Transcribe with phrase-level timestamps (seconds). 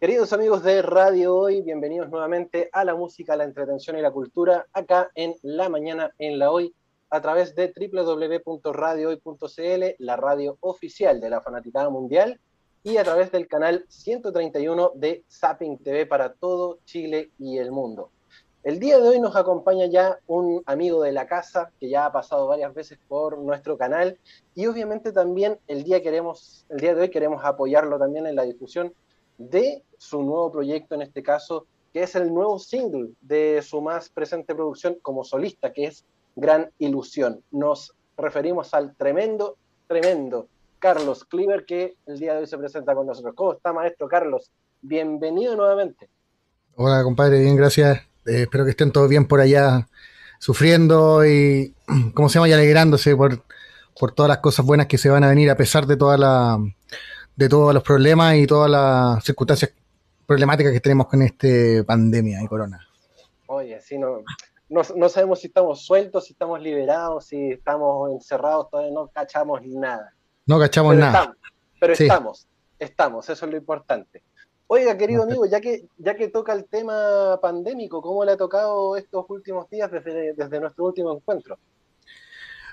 [0.00, 4.68] Queridos amigos de Radio Hoy, bienvenidos nuevamente a la música, la entretención y la cultura,
[4.72, 6.72] acá en La Mañana en la Hoy,
[7.10, 12.38] a través de www.radiohoy.cl, la radio oficial de la Fanaticada Mundial,
[12.84, 18.12] y a través del canal 131 de Zapping TV para todo Chile y el mundo.
[18.62, 22.12] El día de hoy nos acompaña ya un amigo de la casa que ya ha
[22.12, 24.16] pasado varias veces por nuestro canal
[24.54, 28.44] y obviamente también el día, queremos, el día de hoy queremos apoyarlo también en la
[28.44, 28.94] difusión
[29.38, 34.08] de su nuevo proyecto, en este caso, que es el nuevo single de su más
[34.10, 36.04] presente producción como solista, que es
[36.36, 37.42] Gran Ilusión.
[37.50, 39.56] Nos referimos al tremendo,
[39.86, 40.48] tremendo
[40.78, 43.34] Carlos Cleaver, que el día de hoy se presenta con nosotros.
[43.34, 44.50] ¿Cómo está, maestro Carlos?
[44.82, 46.08] Bienvenido nuevamente.
[46.76, 47.98] Hola, compadre, bien, gracias.
[48.26, 49.88] Eh, espero que estén todos bien por allá,
[50.38, 51.74] sufriendo y,
[52.14, 52.48] ¿cómo se llama?
[52.48, 53.42] Y alegrándose por,
[53.98, 56.58] por todas las cosas buenas que se van a venir a pesar de toda la
[57.38, 59.72] de todos los problemas y todas las circunstancias
[60.26, 61.46] problemáticas que tenemos con esta
[61.86, 62.84] pandemia y corona.
[63.46, 64.24] Oye, sí, no,
[64.68, 70.12] no, sabemos si estamos sueltos, si estamos liberados, si estamos encerrados, todavía no cachamos nada.
[70.46, 71.32] No cachamos nada.
[71.78, 74.24] pero estamos, estamos, eso es lo importante.
[74.66, 78.96] Oiga, querido amigo, ya que, ya que toca el tema pandémico, ¿cómo le ha tocado
[78.96, 81.56] estos últimos días desde, desde nuestro último encuentro?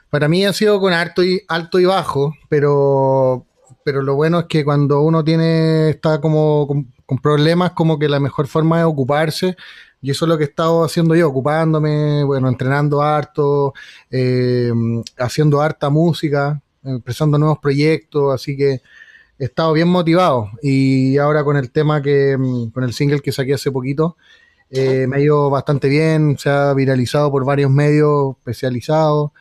[0.10, 3.46] Para mí ha sido con alto y, alto y bajo, pero
[3.86, 8.20] pero lo bueno es que cuando uno tiene, está como con, problemas, como que la
[8.20, 9.56] mejor forma es ocuparse.
[10.02, 13.76] Y eso es lo que he estado haciendo yo, ocupándome, bueno, entrenando harto,
[14.10, 14.72] eh,
[15.20, 18.82] haciendo harta música, empezando nuevos proyectos, así que
[19.38, 20.50] he estado bien motivado.
[20.64, 22.36] Y ahora con el tema que,
[22.74, 24.18] con el single que saqué hace poquito,
[24.72, 29.32] eh, me ha ido bastante bien, se ha viralizado por varios medios especializados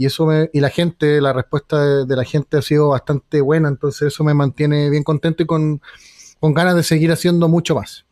[0.00, 4.14] y eso y la gente, la respuesta de, la gente ha sido bastante buena, entonces
[4.14, 5.82] eso me mantiene bien contento y con,
[6.40, 8.06] ganas de seguir haciendo mucho más.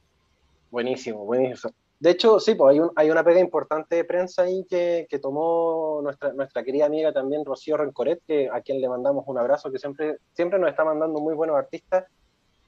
[0.71, 1.73] Buenísimo, buenísimo.
[1.99, 5.19] De hecho, sí, pues hay, un, hay una pega importante de prensa ahí que, que,
[5.19, 9.73] tomó nuestra, nuestra querida amiga también, Rocío Rencoret, que, a quien le mandamos un abrazo,
[9.73, 12.05] que siempre, siempre nos está mandando muy buenos artistas.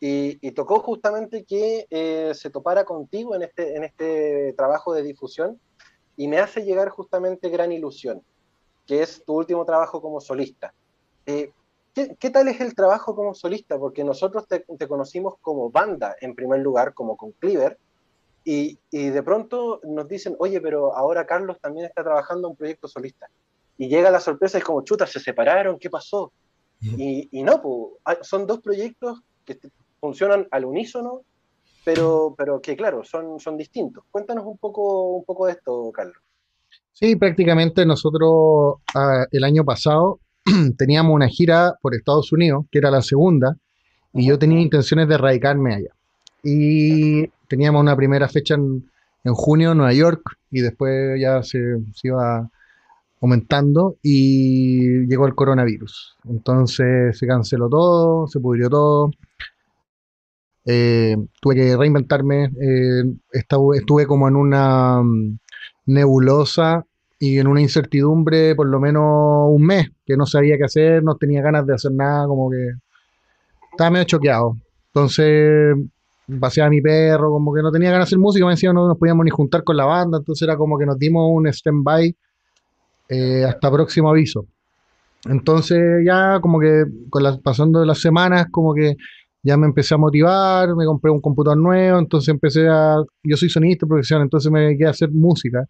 [0.00, 5.03] Y, y tocó justamente que eh, se topara contigo en este, en este trabajo de
[5.03, 5.60] difusión
[6.16, 8.22] y me hace llegar justamente gran ilusión
[8.91, 10.75] que es tu último trabajo como solista.
[11.25, 11.53] Eh,
[11.95, 13.78] ¿qué, tal es el trabajo como solista?
[13.78, 17.78] Porque nosotros te, conocimos como banda, en primer lugar, como con Cleaver,
[18.45, 22.56] y, y, de pronto nos dicen, oye, pero ahora Carlos también está trabajando en un
[22.56, 23.28] proyecto solista.
[23.78, 26.33] Y llega la sorpresa, es como, chuta, se separaron, ¿qué pasó?
[26.81, 27.62] Y, y, no,
[28.22, 29.57] son dos proyectos que
[30.01, 31.22] funcionan al unísono,
[31.84, 34.03] pero, pero que claro, son, son distintos.
[34.11, 36.21] Cuéntanos un poco, un poco de esto, Carlos.
[37.00, 40.21] Sí, prácticamente nosotros ah, el año pasado
[40.77, 43.56] teníamos una gira por Estados Unidos, que era la segunda,
[44.12, 45.94] y yo tenía intenciones de radicarme allá.
[46.43, 48.84] Y teníamos una primera fecha en,
[49.25, 51.59] junio en Nueva York, y después ya se,
[52.03, 52.50] iba
[53.22, 56.16] aumentando y llegó el coronavirus.
[56.28, 59.10] Entonces se canceló todo, se pudrió todo.
[60.66, 62.50] Eh, tuve que reinventarme.
[62.60, 65.39] Eh, estuve como en una mm,
[65.87, 66.84] nebulosa
[67.22, 69.04] y en una incertidumbre por lo menos
[69.50, 72.70] un mes, que no sabía qué hacer, no tenía ganas de hacer nada, como que
[73.70, 74.56] estaba medio choqueado.
[74.86, 75.76] Entonces
[76.41, 78.88] pasé a mi perro, como que no tenía ganas de hacer música, me decían no
[78.88, 82.16] nos podíamos ni juntar con la banda, entonces era como que nos dimos un stand-by
[83.10, 84.47] eh, hasta próximo aviso.
[85.26, 88.97] Entonces ya como que con pasando las semanas, como que
[89.42, 93.50] ya me empecé a motivar, me compré un computador nuevo, entonces empecé a, yo soy
[93.50, 95.66] sonista profesional, entonces me dediqué a hacer música,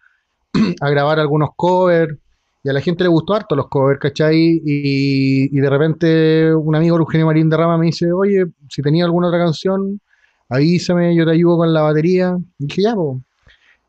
[0.80, 2.16] a grabar algunos covers,
[2.62, 4.60] y a la gente le gustó harto los covers, ¿cachai?
[4.64, 9.04] Y, y de repente un amigo, Eugenio Marín de Rama, me dice, oye, si tenía
[9.04, 10.00] alguna otra canción,
[10.48, 12.36] avísame, yo te ayudo con la batería.
[12.58, 13.18] Y dije, ya, pues.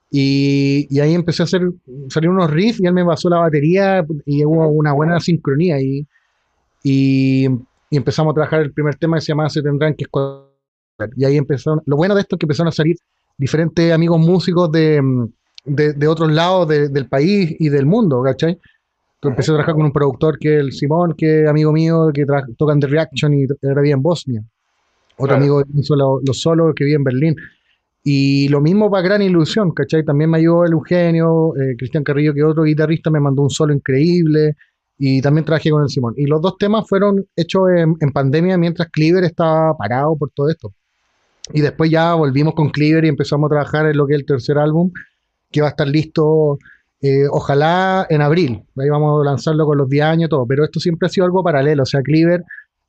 [0.10, 1.62] Y, ahí empecé a hacer,
[2.10, 6.06] salir unos riffs y él me pasó la batería y hubo una buena sincronía ahí.
[6.84, 7.48] Y
[7.92, 10.48] y empezamos a trabajar el primer tema que se llamaba Se tendrán que escuchar.
[11.18, 12.96] Y ahí empezaron, lo bueno de esto es que empezaron a salir
[13.38, 15.02] diferentes amigos músicos de,
[15.64, 18.60] de, otros lados del país y del mundo, ¿cachai?
[19.30, 22.26] empecé a trabajar con un productor que es el Simón, que es amigo mío, que
[22.58, 24.44] toca en The Reaction y era bien en Bosnia.
[25.18, 27.36] Otro amigo que hizo los solos, que vive en Berlín.
[28.04, 30.04] Y lo mismo para Gran Ilusión, ¿cachai?
[30.04, 33.74] También me ayudó el Eugenio, eh, Cristian Carrillo, que otro guitarrista me mandó un solo
[33.74, 34.56] increíble
[34.98, 36.16] y también trabajé con el Simón.
[36.18, 40.74] Y los dos temas fueron hechos en, pandemia mientras Cleaver estaba parado por todo esto.
[41.54, 44.26] Y después ya volvimos con Cleaver y empezamos a trabajar en lo que es el
[44.26, 44.92] tercer álbum,
[45.52, 46.58] que va a estar listo
[47.02, 48.64] eh, ojalá en abril.
[48.78, 50.46] Ahí vamos a lanzarlo con los 10 años y todo.
[50.48, 51.84] Pero esto siempre ha sido algo paralelo.
[51.84, 52.44] O sea, Cleaver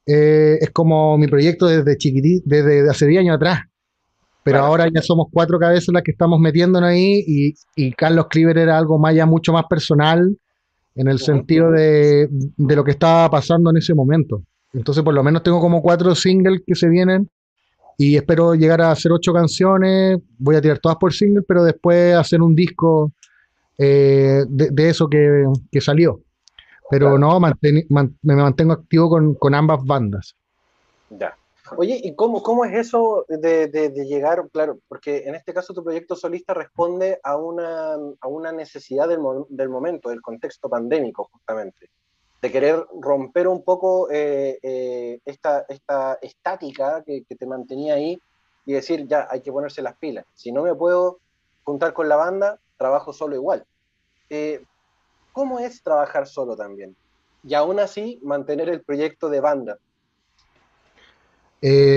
[0.06, 3.60] eh, es como mi proyecto desde chiquitito, desde hace 10 años atrás.
[4.44, 8.58] pero ahora ya somos cuatro cabezas las que estamos metiéndonos ahí y, y Carlos Cliver
[8.58, 10.36] era algo más ya mucho más personal
[10.96, 14.42] en el sentido de, de, lo que estaba pasando en ese momento.
[14.72, 17.30] Entonces por lo menos tengo como cuatro singles que se vienen
[18.02, 22.16] y espero llegar a hacer ocho canciones, voy a tirar todas por single, pero después
[22.16, 23.12] hacer un disco
[23.78, 26.20] eh, de, eso que, que, salió.
[26.90, 30.34] Pero no, me mantengo activo con, con ambas bandas.
[31.10, 31.36] Ya.
[31.76, 35.84] Oye, ¿y cómo, cómo es eso de, de, llegar, claro, porque en este caso tu
[35.84, 41.88] proyecto solista responde a una, a una necesidad del, del, momento, del contexto pandémico, justamente,
[42.42, 48.20] de querer romper un poco eh, eh, esta, esta estática que, te mantenía ahí
[48.66, 50.26] y decir, ya, hay que ponerse las pilas.
[50.34, 51.20] Si no me puedo
[51.62, 53.64] juntar con la banda, trabajo solo igual.
[54.28, 54.60] Eh,
[55.32, 56.96] ¿Cómo es trabajar solo también?
[57.44, 59.78] Y aún así, mantener el proyecto de banda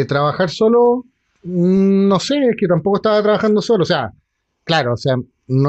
[0.07, 1.06] trabajar solo,
[1.41, 4.12] mm, no sé, es que tampoco estaba trabajando solo, o sea,
[4.63, 5.15] claro, o sea,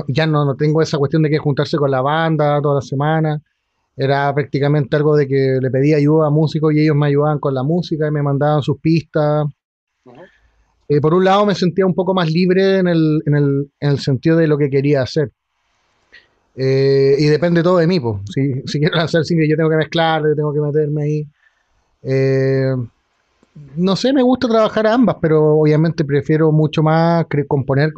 [0.08, 3.40] ya no, no tengo esa cuestión de que juntarse con la banda toda la semana,
[3.96, 7.54] era prácticamente algo de que le pedía ayuda a músicos y ellos me ayudaban con
[7.54, 9.46] la música y me mandaban sus pistas.
[10.88, 13.90] Eh, por un lado me sentía un poco más libre en el, en el, en
[13.90, 15.32] el sentido de lo que quería hacer.
[16.54, 18.16] Eh, y depende todo de mí, pues.
[18.34, 21.26] Si, si quiero lanzar single, yo tengo que mezclar, tengo que meterme ahí.
[22.02, 22.74] Eh,
[23.76, 27.92] no sé, me gusta trabajar ambas, pero obviamente prefiero mucho más componer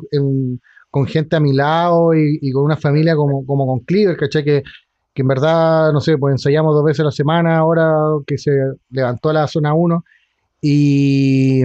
[0.90, 4.44] con gente a mi lado y, con una familia como, como con Cleaver, ¿cachai?
[4.44, 4.62] Que,
[5.18, 7.92] que en verdad, no sé, pues ensayamos dos veces a la semana ahora
[8.24, 8.52] que se
[8.90, 10.04] levantó la zona 1
[10.62, 11.62] y,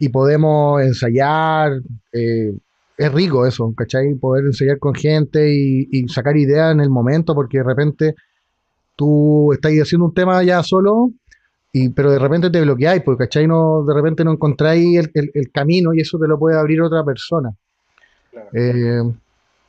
[0.00, 1.80] y, podemos ensayar.
[2.12, 2.52] Eh,
[2.98, 4.14] es rico eso, ¿cachai?
[4.14, 8.14] Poder ensayar con gente y, y, sacar ideas en el momento, porque de repente
[8.96, 11.12] tú estás haciendo un tema ya solo
[11.94, 13.46] pero de repente te bloqueáis, porque ¿cachai?
[13.46, 17.04] No, de repente no encontráis el, el, camino y eso te lo puede abrir otra
[17.04, 17.50] persona.
[18.52, 19.02] Eh,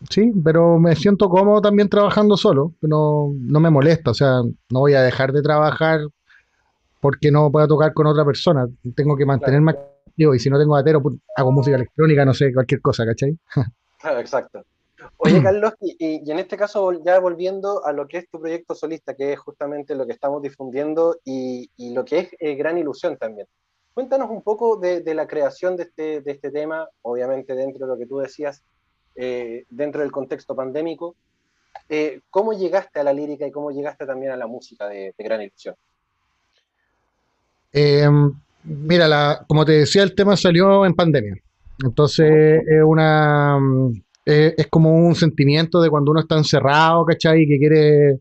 [0.10, 4.80] sí, pero me siento cómodo también trabajando solo, no, no me molesta, o sea, no
[4.80, 6.02] voy a dejar de trabajar
[7.00, 10.76] porque no pueda tocar con otra persona, tengo que mantenerme activo y si no tengo
[10.76, 13.38] atero, pues, hago música electrónica, no sé, cualquier cosa, ¿cachai?
[14.00, 14.64] Claro, exacto.
[15.18, 19.16] Oye, Carlos, y, en este caso, ya volviendo a lo que es tu proyecto solista,
[19.16, 23.48] que es justamente lo que estamos difundiendo y, lo que es eh, Gran Ilusión también.
[23.94, 27.98] Cuéntanos un poco de, la creación de este, de este, tema, obviamente dentro de lo
[27.98, 28.64] que tú decías,
[29.18, 31.16] eh, dentro del contexto pandémico.
[31.90, 35.42] Eh, ¿Cómo llegaste a la lírica y cómo llegaste también a la música de, Gran
[35.42, 35.76] Ilusión?
[37.74, 38.32] Em,
[38.64, 41.36] mira, como te decía, el tema salió en pandemia.
[41.84, 43.60] Entonces, es una
[44.28, 47.48] es como un sentimiento de cuando uno está encerrado, ¿cachai?
[47.48, 48.20] Que quiere,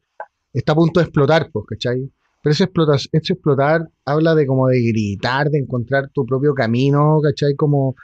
[0.52, 2.08] está a punto de explotar, pues, ¿cachai?
[2.43, 7.19] Pero ese explotar, ese explotar habla de como de gritar, de encontrar tu propio camino,
[7.20, 7.56] ¿cachai?
[7.56, 7.96] Como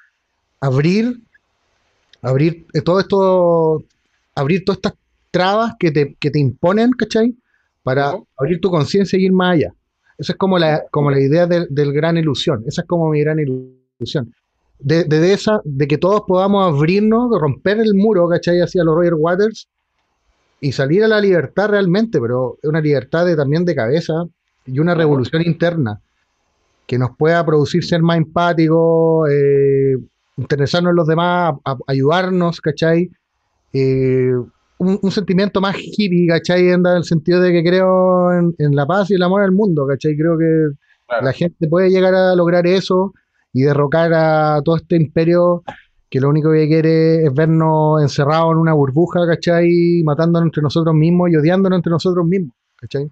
[0.59, 1.21] abrir,
[2.23, 3.85] abrir eh, todo esto,
[4.35, 4.95] abrir todas estas
[5.31, 7.35] trabas que te, que te imponen, ¿cachai?
[7.83, 9.75] Para abrir tu conciencia y ir más allá.
[10.17, 12.63] Esa es como la, como la idea del, del gran ilusión.
[12.67, 14.33] Esa es como mi gran ilusión
[14.83, 18.61] de, esa, de que todos podamos abrirnos, romper el muro, ¿cachai?
[18.61, 19.69] Hacia los Roger Waters
[20.61, 24.25] y salir a la libertad realmente, pero es una libertad de, también de cabeza
[24.67, 26.01] y una revolución interna
[26.87, 29.97] que nos pueda producir ser más empáticos, eh,
[30.37, 31.55] interesarnos en los demás,
[31.87, 33.11] ayudarnos, ¿cachai?
[33.73, 34.33] Eh,
[34.79, 36.69] un, sentimiento más hippie, ¿cachai?
[36.69, 40.17] En el sentido de que creo en, la paz y el amor al mundo, ¿cachai?
[40.17, 40.71] Creo que
[41.21, 43.13] la gente puede llegar a lograr eso
[43.53, 45.63] y derrocar a todo este imperio
[46.09, 50.03] que lo único que quiere es vernos encerrados en una burbuja, ¿cachai?
[50.05, 53.11] Matándonos entre nosotros mismos y odiándonos entre nosotros mismos, ¿cachai?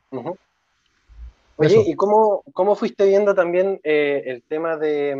[1.56, 5.14] Oye, ¿y cómo, cómo, fuiste viendo también eh, el tema de,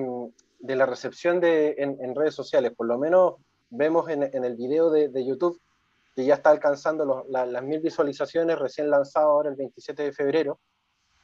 [0.60, 2.72] de, la recepción de, en, redes sociales?
[2.76, 3.34] Por lo menos
[3.70, 5.60] vemos en, el video de, de, YouTube
[6.14, 10.58] que ya está alcanzando las mil visualizaciones, recién lanzado ahora el 27 de febrero.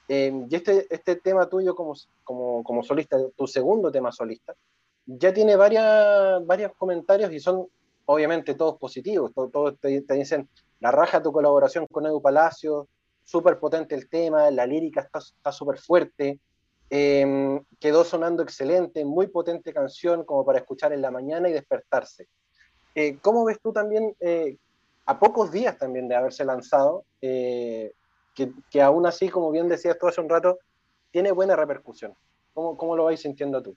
[0.09, 4.55] Em, y este, este tema tuyo como, como, como, solista, tu segundo tema solista,
[5.05, 7.67] ya tiene varias, varios comentarios y son
[8.05, 9.33] obviamente todos positivos.
[9.35, 10.49] Todos, te, dicen,
[10.81, 12.89] la raja tu colaboración con Edu Palacio,
[13.25, 16.39] súper potente el tema, la lírica está súper fuerte,
[16.91, 22.29] em, quedó sonando excelente, muy potente canción como para escuchar en la mañana y despertarse.
[22.95, 24.57] Eh, ¿Cómo ves tú también, eh,
[25.05, 27.93] a pocos días también de haberse lanzado, eh,
[28.35, 30.59] que, aún así, como bien decías tú hace un rato,
[31.11, 32.13] tiene buena repercusión.
[32.53, 33.75] ¿Cómo, cómo lo vais sintiendo tú?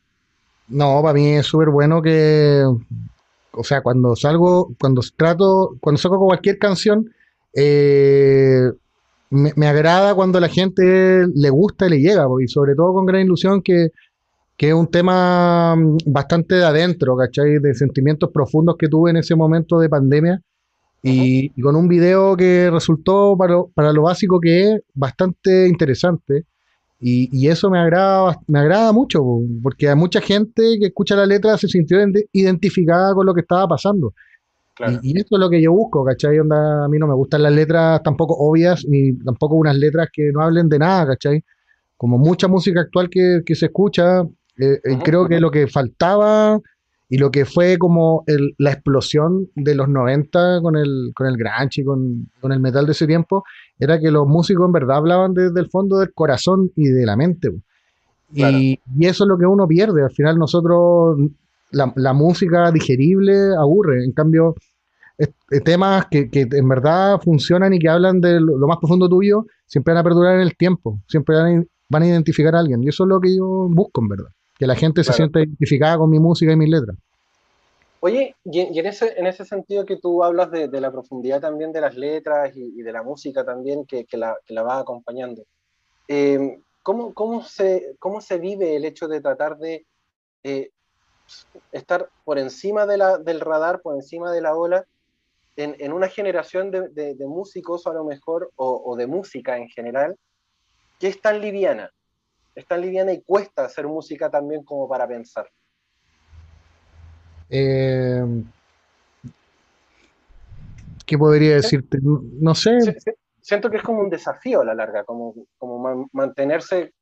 [0.68, 2.64] No, para mí es súper bueno que,
[3.52, 7.14] o sea, cuando salgo, cuando trato, cuando saco cualquier canción,
[7.54, 8.70] eh,
[9.30, 13.22] me, agrada cuando la gente le gusta y le llega, y sobre todo con gran
[13.22, 13.90] ilusión que,
[14.58, 17.60] que es un tema mm, bastante de adentro, ¿cachai?
[17.60, 20.42] De sentimientos profundos que tuve en ese momento de pandemia.
[21.02, 26.46] Y, con un video que resultó para, para, lo básico que es bastante interesante.
[27.00, 29.24] Y, y, eso me agrada, me agrada mucho,
[29.64, 31.98] porque hay mucha gente que escucha la letra se sintió
[32.34, 34.14] identificada con lo que estaba pasando.
[34.80, 36.40] Y, y, eso es lo que yo busco, ¿cachai?
[36.40, 40.32] Onda, a mí no me gustan las letras tampoco obvias, ni tampoco unas letras que
[40.32, 41.44] no hablen de nada, ¿cachai?
[41.98, 44.22] Como mucha música actual que, que se escucha,
[44.58, 46.60] eh, eh, creo que lo que faltaba
[47.10, 51.38] y lo que fue como el, la explosión de los 90 con el, con el
[51.38, 53.44] grunge y con, con, el metal de ese tiempo,
[53.80, 57.16] era que los músicos en verdad hablaban desde el fondo del corazón y de la
[57.16, 57.50] mente.
[58.32, 60.04] Y, y, eso es lo que uno pierde.
[60.04, 61.18] Al final nosotros,
[61.72, 64.04] la, la música digerible aburre.
[64.04, 64.54] En cambio,
[65.64, 69.94] temas que, que, en verdad funcionan y que hablan de lo, más profundo tuyo, siempre
[69.94, 72.84] van a perdurar en el tiempo, siempre van a, van a, identificar a alguien.
[72.84, 74.30] Y eso es lo que yo busco, en verdad.
[74.58, 76.98] Que la gente se sienta identificada con mi música y mis letras.
[78.02, 81.74] Oye, y en, ese, en ese sentido que tú hablas de, de la profundidad también
[81.74, 84.80] de las letras y, y de la música también que, que, la, que la va
[84.80, 85.44] acompañando,
[86.08, 89.86] eh, ¿cómo, cómo, se, ¿cómo se vive el hecho de tratar de
[90.44, 90.70] eh,
[91.72, 94.86] estar por encima de la, del radar, por encima de la ola,
[95.60, 100.16] en, una generación de, músicos a lo mejor, o, de música en general,
[101.00, 101.92] que es tan liviana,
[102.56, 105.50] es tan liviana y cuesta hacer música también como para pensar.
[107.50, 108.24] Eh,
[111.06, 111.98] ¿Qué podría decirte?
[112.02, 112.78] No sé.
[113.42, 116.94] Siento que es como un desafío a la larga, como, como mantenerse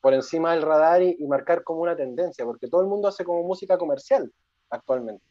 [0.00, 3.24] por encima del radar y, y marcar como una tendencia, porque todo el mundo hace
[3.24, 4.30] como música comercial
[4.70, 5.24] actualmente.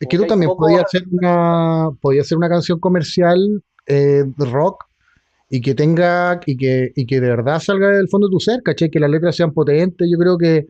[0.00, 4.84] Es que tú también podías hacer una, podías hacer una canción comercial eh, rock
[5.50, 8.62] y que tenga, y que, y que de verdad salga del fondo de tu ser,
[8.62, 8.90] ¿cachai?
[8.90, 10.08] Que las letras sean potentes.
[10.10, 10.66] Yo creo que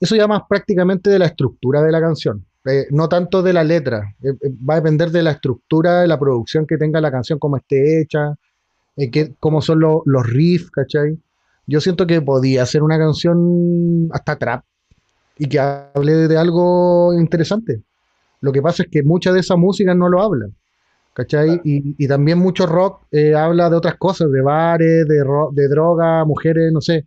[0.00, 3.64] eso ya más prácticamente de la estructura de la canción, eh, no tanto de la
[3.64, 4.14] letra.
[4.22, 4.32] Eh,
[4.68, 8.02] va a depender de la estructura, de la producción que tenga la canción, cómo esté
[8.02, 8.34] hecha,
[9.12, 11.18] que, cómo son los riffs, ¿cachai?
[11.66, 14.64] Yo siento que podía hacer una canción hasta trap
[15.38, 17.82] y que hable de algo interesante.
[18.40, 20.46] Lo que pasa es que mucha de esa música no lo habla.
[21.14, 21.60] ¿Cachai?
[21.64, 26.70] Y, también mucho rock eh, habla de otras cosas, de bares, de, de droga, mujeres,
[26.72, 27.06] no sé.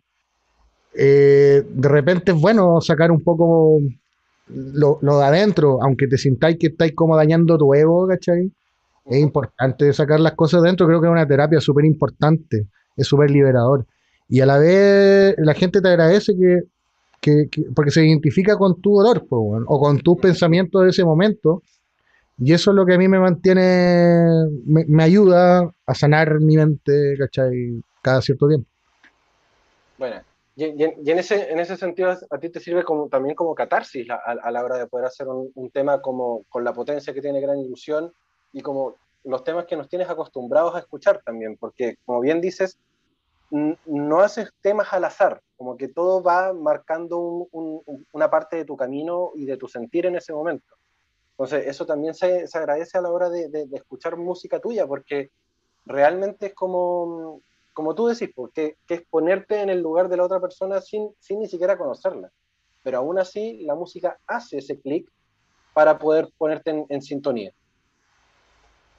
[0.95, 3.79] Eh, de repente es bueno sacar un poco
[4.47, 8.51] lo, de adentro, aunque te sintáis que estáis como dañando tu ego, ¿cachai?
[9.05, 13.07] Es importante sacar las cosas de adentro, creo que es una terapia súper importante, es
[13.07, 13.85] súper liberador.
[14.27, 16.63] Y a la vez la gente te agradece que
[17.19, 21.63] que, porque se identifica con tu dolor o con tus pensamientos de ese momento.
[22.37, 24.27] Y eso es lo que a mí me mantiene,
[24.65, 27.83] me, ayuda a sanar mi mente, ¿cachai?
[28.01, 28.69] Cada cierto tiempo.
[29.97, 30.21] Bueno,
[30.55, 34.51] y, en, ese, en ese sentido a ti te sirve como, también como catarsis a,
[34.51, 37.59] la hora de poder hacer un, un, tema como con la potencia que tiene Gran
[37.59, 38.13] Ilusión
[38.53, 38.95] y como
[39.25, 42.77] los temas que nos tienes acostumbrados a escuchar también, porque como bien dices,
[43.51, 49.31] no haces temas al azar, como que todo va marcando una parte de tu camino
[49.35, 50.75] y de tu sentir en ese momento.
[51.31, 55.31] Entonces, eso también se, agradece a la hora de, escuchar música tuya, porque
[55.85, 57.41] realmente es como,
[57.73, 61.09] como tú decís, porque, que es ponerte en el lugar de la otra persona sin,
[61.19, 62.29] sin ni siquiera conocerla.
[62.83, 65.09] Pero aún así, la música hace ese clic
[65.73, 67.53] para poder ponerte en sintonía.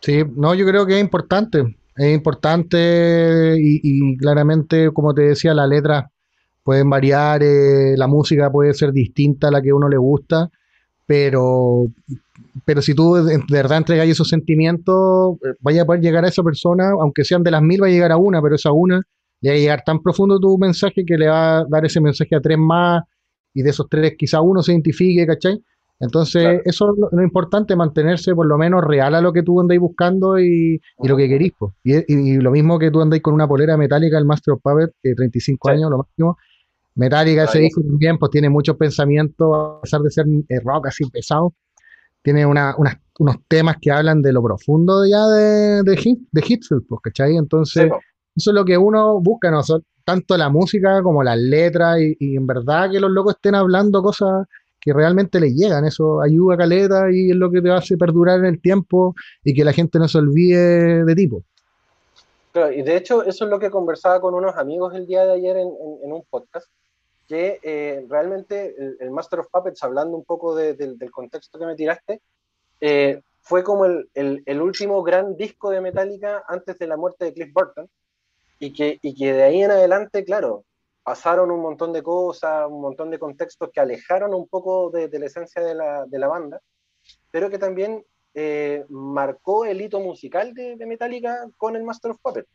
[0.00, 5.69] Sí, no, yo creo que es importante es importante y, claramente, como te decía, las
[5.69, 6.07] letras
[6.62, 10.50] pueden variar, eh, la música puede ser distinta a la que a uno le gusta,
[11.04, 11.85] pero,
[12.64, 16.42] pero si tú de verdad entregas esos sentimientos, eh, vaya a poder llegar a esa
[16.42, 19.02] persona, aunque sean de las mil, va a llegar a una, pero esa una
[19.42, 22.35] le va a llegar tan profundo tu mensaje que le va a dar ese mensaje
[22.35, 23.02] a tres más
[23.52, 25.62] y de esos tres quizá uno se identifique, ¿cachai?
[26.00, 29.80] Entonces, eso es lo, importante, mantenerse por lo menos real a lo que tú andáis
[29.80, 31.52] buscando y, lo que querís.
[31.85, 35.14] Y, lo mismo que tú andáis con una polera metálica, el Master of Puppet, que
[35.14, 36.38] 35 años, lo máximo.
[36.95, 41.04] Metálica, ese disco también, pues tiene muchos pensamientos, a pesar de ser eh, rock así
[41.11, 41.52] pesado.
[42.23, 42.75] Tiene una,
[43.19, 47.37] unos temas que hablan de lo profundo ya de, de, hit, de Hitfield, pues, ¿cachai?
[47.37, 47.90] Entonces,
[48.35, 49.61] eso es lo que uno busca, ¿no?
[50.02, 54.02] tanto la música como las letras, y, y en verdad que los locos estén hablando
[54.02, 54.47] cosas
[54.81, 55.85] que realmente le llegan.
[55.85, 59.55] Eso ayuda a caleta y es lo que te hace perdurar en el tiempo y
[59.55, 61.43] que la gente no se olvide de tipo.
[62.53, 65.35] Claro, y de hecho eso es lo que conversaba con unos amigos el día de
[65.35, 66.67] ayer en, un podcast,
[67.29, 72.21] que eh, realmente el, Master of Puppets, hablando un poco del contexto que me tiraste,
[72.81, 77.35] eh, fue como el, el, último gran disco de Metallica antes de la muerte de
[77.35, 77.89] Cliff Burton,
[78.59, 80.65] y que, y que de ahí en adelante, claro,
[81.11, 85.26] pasaron un montón de cosas, un montón de contextos que alejaron un poco de, la
[85.26, 86.61] esencia de la, de la, banda,
[87.33, 92.21] pero que también eh, marcó el hito musical de, de, Metallica con el Master of
[92.23, 92.49] Puppets,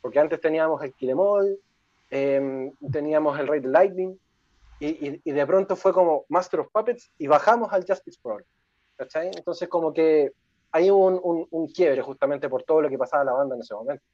[0.00, 1.58] porque antes teníamos el Kilemol,
[2.10, 4.18] eh, teníamos el Raid Lightning,
[4.80, 8.38] y, y, de pronto fue como Master of Puppets y bajamos al Justice Pro.
[8.96, 9.26] ¿cachai?
[9.36, 10.32] Entonces como que
[10.72, 13.74] hay un, un, un quiebre justamente por todo lo que pasaba la banda en ese
[13.74, 14.04] momento.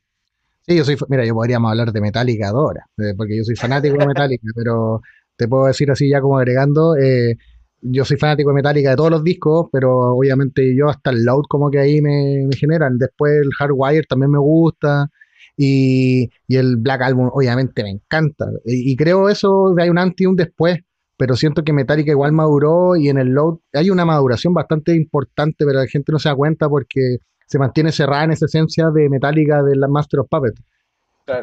[0.67, 4.07] Sí, yo soy, mira, yo podríamos hablar de Metallica ahora, porque yo soy fanático de
[4.07, 5.03] Metallica, pero
[5.37, 7.37] te puedo decir así ya como agregando, eh,
[7.85, 11.45] yo soy fanático de Metallica de todos los discos, pero obviamente yo hasta el Loud
[11.49, 12.97] como que ahí me, generan.
[12.99, 15.11] Después el Hardwire también me gusta
[15.57, 18.47] y, el Black Album obviamente me encanta.
[18.65, 20.79] Y, creo eso hay un antes y un después,
[21.19, 25.67] pero siento que Metallica igual maduró y en el Load hay una maduración bastante importante,
[25.67, 27.19] pero la gente no se da cuenta porque
[27.55, 30.61] se mantiene cerrada en esa esencia de Metallica de la Master of Puppets.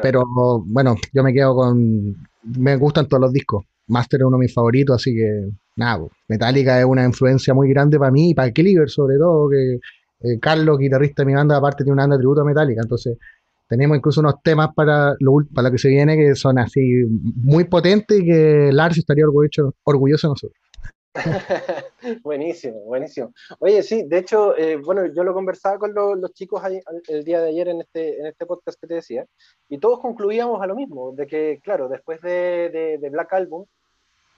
[0.02, 0.24] Pero
[0.66, 2.28] bueno, yo me quedo con.
[2.42, 3.64] Me gustan todos los discos.
[3.86, 7.98] Master es uno de mis favoritos, así que nada, Metallica es una influencia muy grande
[7.98, 9.78] para mí y para Cleaver, sobre todo, que
[10.20, 12.82] eh, Carlos, guitarrista de mi banda, aparte tiene una banda de tributo a Metallica.
[12.82, 13.16] Entonces,
[13.66, 17.64] tenemos incluso unos temas para lo, para lo que se viene que son así muy
[17.64, 20.61] potentes y que Lars estaría orgulloso, orgulloso de nosotros.
[22.22, 23.32] buenísimo, buenísimo.
[23.58, 26.62] Oye, sí, de hecho, eh, bueno, yo lo conversaba con los chicos
[27.08, 29.26] el día de ayer en este, en este podcast que te decía,
[29.68, 33.66] y todos concluíamos a lo mismo, de que, claro, después de, Black Album,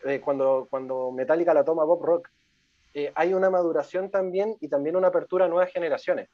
[0.04, 2.28] eh, cuando, cuando Metallica la toma Bob Rock,
[2.92, 6.28] eh, hay una maduración también y también una apertura a nuevas generaciones.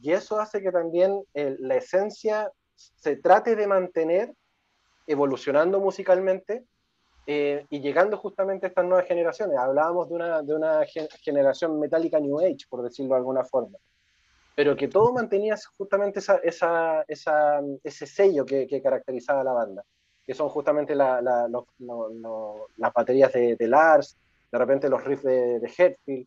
[0.00, 4.32] Y eso hace que también la esencia se trate de mantener
[5.06, 6.64] evolucionando musicalmente,
[7.26, 10.80] eh, y llegando justamente a estas nuevas generaciones, hablábamos de una, de una
[11.22, 13.78] generación metálica New Age, por decirlo de alguna forma,
[14.54, 19.52] pero que todo mantenía justamente esa, esa, esa, ese sello que, que, caracterizaba a la
[19.52, 19.84] banda,
[20.26, 24.16] que son justamente la, la, las baterías de, de, Lars,
[24.50, 26.26] de repente los riffs de, de Hetfield,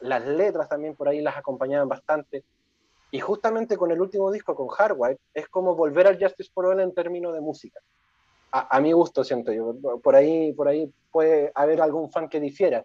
[0.00, 2.44] las letras también por ahí las acompañaban bastante.
[3.10, 6.80] Y justamente con el último disco, con Hardwired, es como volver al Justice for All
[6.80, 7.80] en términos de música
[8.50, 9.74] a, mi gusto siento yo.
[10.02, 12.84] Por ahí, por ahí puede haber algún fan que difiera,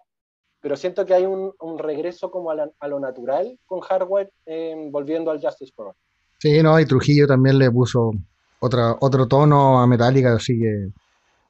[0.61, 5.41] pero siento que hay un, regreso como a, lo natural con Hardware em, volviendo al
[5.41, 5.93] Justice for
[6.39, 8.11] Sí, no, y Trujillo también le puso
[8.59, 10.89] otra, otro tono a Metallica, así que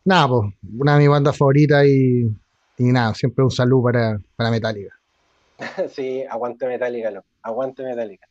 [0.06, 2.26] nada, pues, una de mis bandas favoritas y,
[2.78, 4.96] y nada, siempre un saludo para, para Metallica.
[5.90, 8.28] sí, aguante Metallica, lo, aguante Metallica.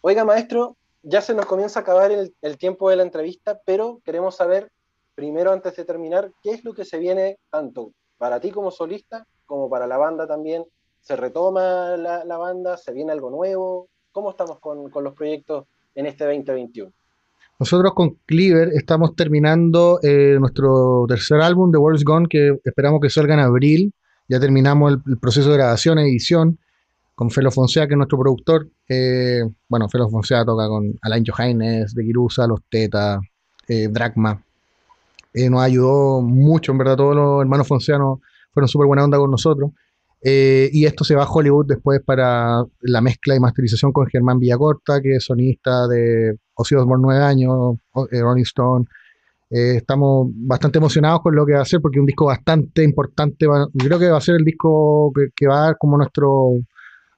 [0.00, 4.00] Oiga, maestro, ya se nos comienza a acabar el, el tiempo de la entrevista, pero
[4.04, 4.70] queremos saber
[5.16, 9.26] primero, antes de terminar, ¿qué es lo que se viene tanto para ti como solista
[9.46, 10.64] como para la banda también?
[11.00, 12.76] ¿Se retoma la, banda?
[12.76, 13.88] ¿Se viene algo nuevo?
[14.12, 16.92] ¿Cómo estamos con, los proyectos en este 2021?
[17.58, 23.08] Nosotros con Cleaver estamos terminando eh, nuestro tercer álbum, The World's Gone, que esperamos que
[23.08, 23.94] salga en abril.
[24.28, 26.58] Ya terminamos el, proceso de grabación, edición,
[27.14, 28.68] con Felo Fonseca, que es nuestro productor.
[28.88, 33.20] Eh, bueno, Felo Fonseca toca con Alain Johannes, De Girusa, Los Teta,
[33.68, 33.88] eh.
[35.36, 38.20] Eh, nos ayudó mucho, en verdad, todos los hermanos foncianos
[38.54, 39.70] fueron súper buena onda con nosotros.
[40.22, 44.38] Eh, y esto se va a Hollywood después para la mezcla y masterización con Germán
[44.38, 47.76] Villacorta, que es sonista de Ozzy Osbourne 9 años,
[48.10, 48.86] eh, Ronnie Stone.
[49.50, 53.46] estamos bastante emocionados con lo que va a ser, porque es un disco bastante importante.
[53.76, 56.52] creo que va a ser el disco que, va a dar como nuestro,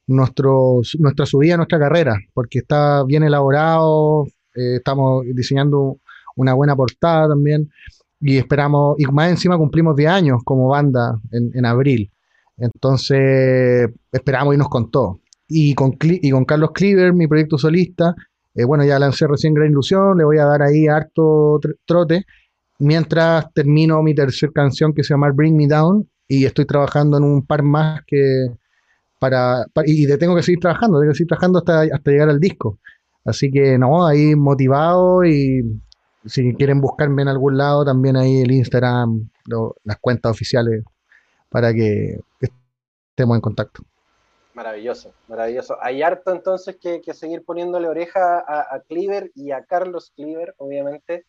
[0.08, 5.98] nuestro, nuestra subida nuestra carrera, porque está bien elaborado, estamos diseñando
[6.34, 7.70] una buena portada también
[8.20, 12.10] y esperamos, y más encima cumplimos 10 años como banda en, abril.
[12.56, 15.20] Entonces, esperamos irnos con todo.
[15.48, 18.14] Y con, y con Carlos Cleaver, mi proyecto solista,
[18.54, 22.24] eh, bueno, ya lancé recién Gran Ilusión, le voy a dar ahí harto trote,
[22.80, 27.24] mientras termino mi tercera canción que se llama Bring Me Down, y estoy trabajando en
[27.24, 28.46] un par más que
[29.18, 32.78] para, y tengo que seguir trabajando, tengo que seguir trabajando hasta, hasta llegar al disco.
[33.24, 35.62] Así que no, ahí motivado y
[36.28, 39.28] si quieren buscarme en algún lado, también ahí el Instagram,
[39.84, 40.84] las cuentas oficiales,
[41.48, 43.82] para que estemos en contacto.
[44.54, 45.76] Maravilloso, maravilloso.
[45.80, 51.24] Hay harto entonces que, seguir poniéndole oreja a, a, Cleaver y a Carlos Cleaver, obviamente.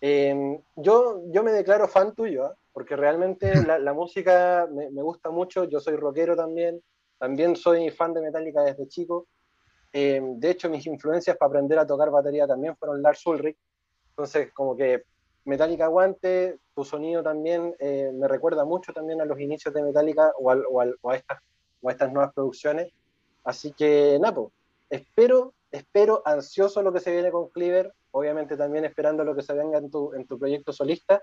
[0.00, 2.54] Em, yo, yo me declaro fan tuyo, ¿ah?
[2.72, 6.80] porque realmente la, música me, gusta mucho, yo soy rockero también,
[7.18, 9.26] también soy fan de Metallica desde chico.
[9.92, 13.58] Em, de hecho, mis influencias para aprender a tocar batería también fueron Lars Ulrich,
[14.18, 15.04] entonces, como que
[15.44, 20.32] Metallica Aguante, tu sonido también eh, me recuerda mucho también a los inicios de Metallica
[20.36, 21.38] o, a, estas,
[21.88, 22.92] estas nuevas producciones.
[23.44, 24.50] Así que, Napo,
[24.90, 29.52] espero, espero ansioso lo que se viene con Cleaver, obviamente también esperando lo que se
[29.52, 31.22] venga en tu, en tu proyecto solista.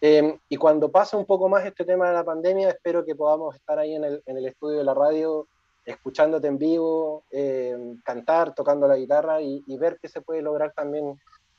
[0.00, 3.54] Em, y cuando pase un poco más este tema de la pandemia, espero que podamos
[3.54, 5.46] estar ahí en el, en el estudio de la radio,
[5.84, 11.16] escuchándote en vivo, em, cantar, tocando la guitarra y, ver qué se puede lograr también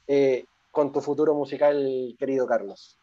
[0.07, 0.45] eh,
[0.77, 2.99] con tu futuro musical, querido Carlos.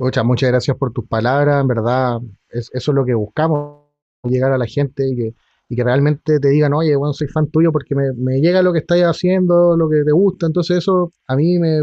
[0.00, 2.18] Muchas, muchas gracias por tus palabras, en verdad,
[2.50, 3.82] eso es lo que buscamos,
[4.24, 5.34] llegar a la gente y que,
[5.68, 8.72] y que realmente te digan, oye, bueno, soy fan tuyo porque me, me llega lo
[8.72, 11.82] que estás haciendo, lo que te gusta, entonces eso a mí me,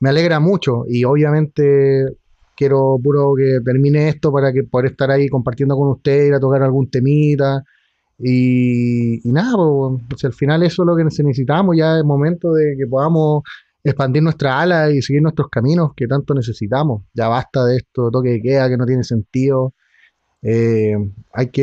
[0.00, 2.16] me alegra mucho y obviamente
[2.56, 6.40] quiero puro que termine esto para que poder estar ahí compartiendo con usted, ir a
[6.40, 7.62] tocar algún temita
[8.18, 9.54] y, nada,
[10.08, 13.44] pues, al final eso es lo que necesitamos, ya es momento de que podamos
[13.90, 17.02] expandir nuestra ala y seguir nuestros caminos que tanto necesitamos.
[17.14, 19.74] Ya basta de esto, toque de queda que no tiene sentido.
[20.42, 20.94] Eh,
[21.32, 21.62] hay que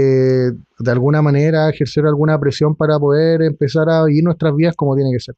[0.79, 5.11] de alguna manera ejercer alguna presión para poder empezar a vivir nuestras vidas como tiene
[5.11, 5.35] que ser.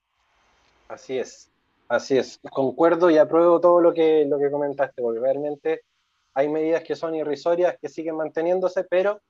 [0.88, 1.50] Así es.
[1.88, 5.82] Así es, concuerdo y apruebo todo lo que, lo que comentaste, porque realmente
[6.34, 9.22] hay medidas que son irrisorias, que siguen manteniéndose, pero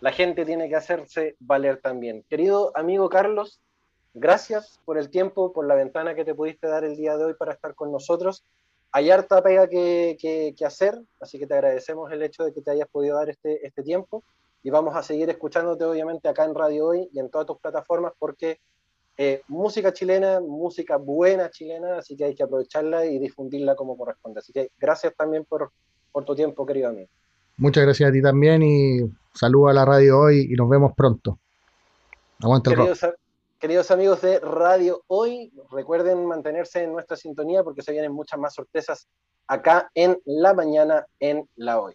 [0.00, 2.24] la gente tiene que hacerse valer también.
[2.28, 3.60] Querido amigo Carlos,
[4.16, 7.34] gracias por el tiempo, por la ventana que te pudiste dar el día de hoy
[7.34, 8.44] para estar con nosotros.
[8.90, 12.70] Hay harta pega que, que, hacer, así que te agradecemos el hecho de que te
[12.70, 14.24] hayas podido dar este, este tiempo
[14.62, 18.12] y vamos a seguir escuchándote obviamente acá en Radio Hoy y en todas tus plataformas
[18.18, 18.58] porque
[19.18, 24.40] eh, música chilena, música buena chilena, así que hay que aprovecharla y difundirla como corresponde.
[24.40, 25.72] Así que gracias también por,
[26.10, 27.08] por tu tiempo, querido amigo.
[27.58, 29.00] Muchas gracias a ti también y
[29.34, 31.38] saludo a la radio hoy y nos vemos pronto.
[32.40, 33.06] Aguanta el queridos,
[33.58, 38.54] queridos amigos de Radio Hoy, recuerden mantenerse en nuestra sintonía porque se vienen muchas más
[38.54, 39.08] sorpresas
[39.46, 41.94] acá en la mañana en la hoy.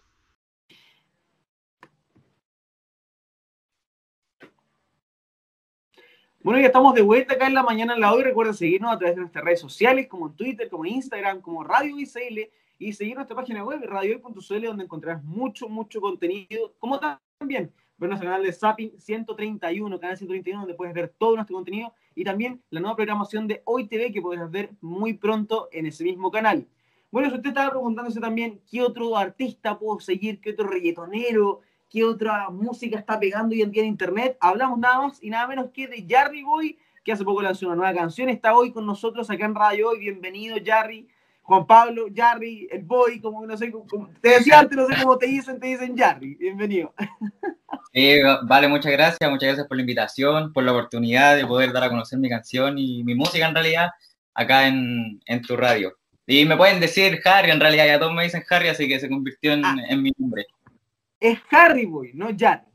[6.42, 8.24] Bueno, ya estamos de vuelta acá en la mañana en la hoy.
[8.24, 11.62] Recuerden seguirnos a través de nuestras redes sociales, como en Twitter, como en Instagram, como
[11.62, 17.72] Radio ICL, y seguir nuestra página web, radiohoy.cl, donde encontrarás mucho, mucho contenido, como también
[18.02, 22.24] ver nuestro canal de Zapping 131, canal 131, donde puedes ver todo nuestro contenido, y
[22.24, 26.30] también la nueva programación de Hoy TV, que podrás ver muy pronto en ese mismo
[26.30, 26.66] canal.
[27.10, 32.04] Bueno, si usted estaba preguntándose también qué otro artista puedo seguir, qué otro reggaetonero, qué
[32.04, 34.36] otra música está pegando hoy en día en internet.
[34.40, 37.76] Hablamos nada más y nada menos que de Jarry Boy, que hace poco lanzó una
[37.76, 38.28] nueva canción.
[38.30, 39.98] Está hoy con nosotros acá en Radio Hoy.
[39.98, 41.06] Bienvenido, Jarry.
[41.42, 43.72] Juan Pablo, Jarry, el Boy, como no sé,
[44.20, 46.36] te decía antes, no sé cómo te dicen, te dicen Jarry.
[46.36, 46.94] Bienvenido.
[48.44, 51.90] vale, muchas gracias, muchas gracias por la invitación, por la oportunidad de poder dar a
[51.90, 53.90] conocer mi canción y mi música en realidad
[54.34, 55.96] acá en, en tu radio.
[56.26, 59.08] Y me pueden decir Harry, en realidad ya todos me dicen Harry, así que se
[59.08, 59.76] convirtió en, ah.
[59.88, 60.46] en mi nombre
[61.22, 62.66] es Harry Boy, no Jarry.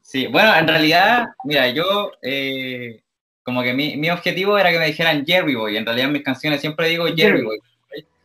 [0.00, 3.02] Sí, bueno, en realidad, mira, yo eh,
[3.42, 5.76] como que mi, mi, objetivo era que me dijeran Jerry Boy.
[5.76, 7.58] En realidad en mis canciones siempre digo Jerry, Boy.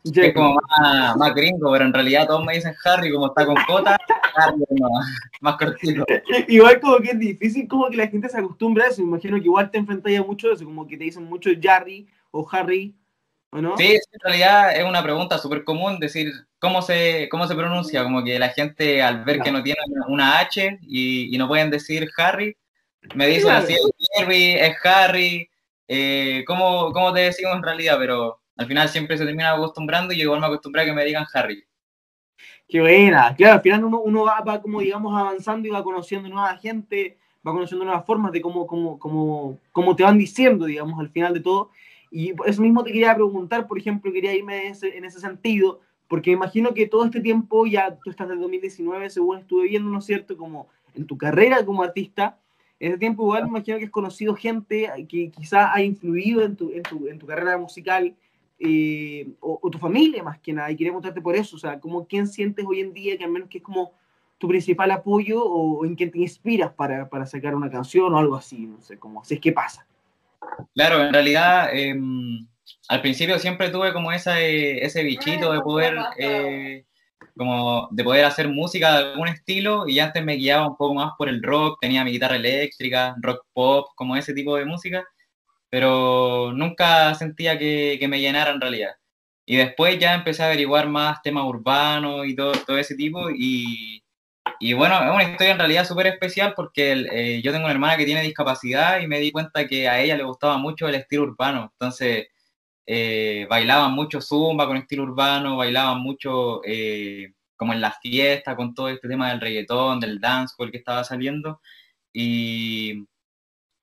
[0.04, 3.56] Es como más, más, gringo, pero en realidad todos me dicen Harry, como está con
[3.66, 3.98] cota,
[4.36, 4.89] Harry, no,
[5.42, 6.06] más cortito.
[6.48, 9.02] Igual como que es difícil como que la gente se acostumbra a eso.
[9.02, 12.08] Me imagino que igual te enfrentas mucho a eso, como que te dicen mucho Jerry
[12.32, 12.96] o Harry
[13.78, 18.24] Sí, en realidad es una pregunta súper común, decir cómo se, cómo se pronuncia, como
[18.24, 22.58] que la gente al ver que no tiene una H y, no pueden decir Harry,
[23.13, 25.50] me dicen así, es Harry, es Harry,
[25.88, 27.98] eh, ¿cómo, ¿cómo, te decimos en realidad?
[28.00, 31.26] Pero al final siempre se termina acostumbrando y igual me acostumbré a que me digan
[31.34, 31.63] Harry.
[32.68, 36.30] Qué buena, claro, al final uno, uno va, va, como digamos avanzando y va conociendo
[36.30, 41.00] nueva gente, va conociendo nuevas formas de cómo, cómo, cómo, cómo te van diciendo, digamos,
[41.00, 41.72] al final de todo.
[42.10, 46.74] Y eso mismo te quería preguntar, por ejemplo, quería irme en ese, sentido, porque imagino
[46.74, 50.38] que todo este tiempo, ya tú estás del 2019, según estuve viendo, ¿no es cierto?,
[50.38, 52.38] como en tu carrera como artista,
[52.80, 56.56] en ese tiempo igual me imagino que has conocido gente que quizá ha influido en
[56.56, 58.13] tu, en tu, en tu carrera musical,
[58.60, 62.08] eh, o, tu familia más que nada, y quería preguntarte por eso, o sea, como
[62.08, 63.94] quién sientes hoy en día que al menos que es como
[64.38, 68.36] tu principal apoyo o en quién te inspiras para, para sacar una canción o algo
[68.36, 69.86] así, no sé, como si es que pasa.
[70.74, 72.46] Claro, en realidad em,
[72.89, 76.86] al principio siempre tuve como esa, eh, ese bichito de poder, eh,
[77.36, 81.13] como de poder hacer música de algún estilo y antes me guiaba un poco más
[81.18, 85.06] por el rock, tenía mi guitarra eléctrica, rock pop, como ese tipo de música,
[85.74, 88.92] pero nunca sentía que, que me llenara en realidad.
[89.44, 94.04] Y después ya empecé a averiguar más temas urbanos y todo, todo ese tipo y
[94.60, 97.98] y bueno, es una historia en realidad súper especial porque eh, yo tengo una hermana
[97.98, 101.24] que tiene discapacidad y me di cuenta que a ella le gustaba mucho el estilo
[101.24, 101.72] urbano.
[101.74, 102.28] Entonces,
[102.86, 108.74] eh, bailaban mucho zumba con estilo urbano, bailaban mucho eh, como en las fiestas con
[108.76, 111.60] todo este tema del reggaetón, del dancehall que estaba saliendo.
[112.14, 113.06] Y,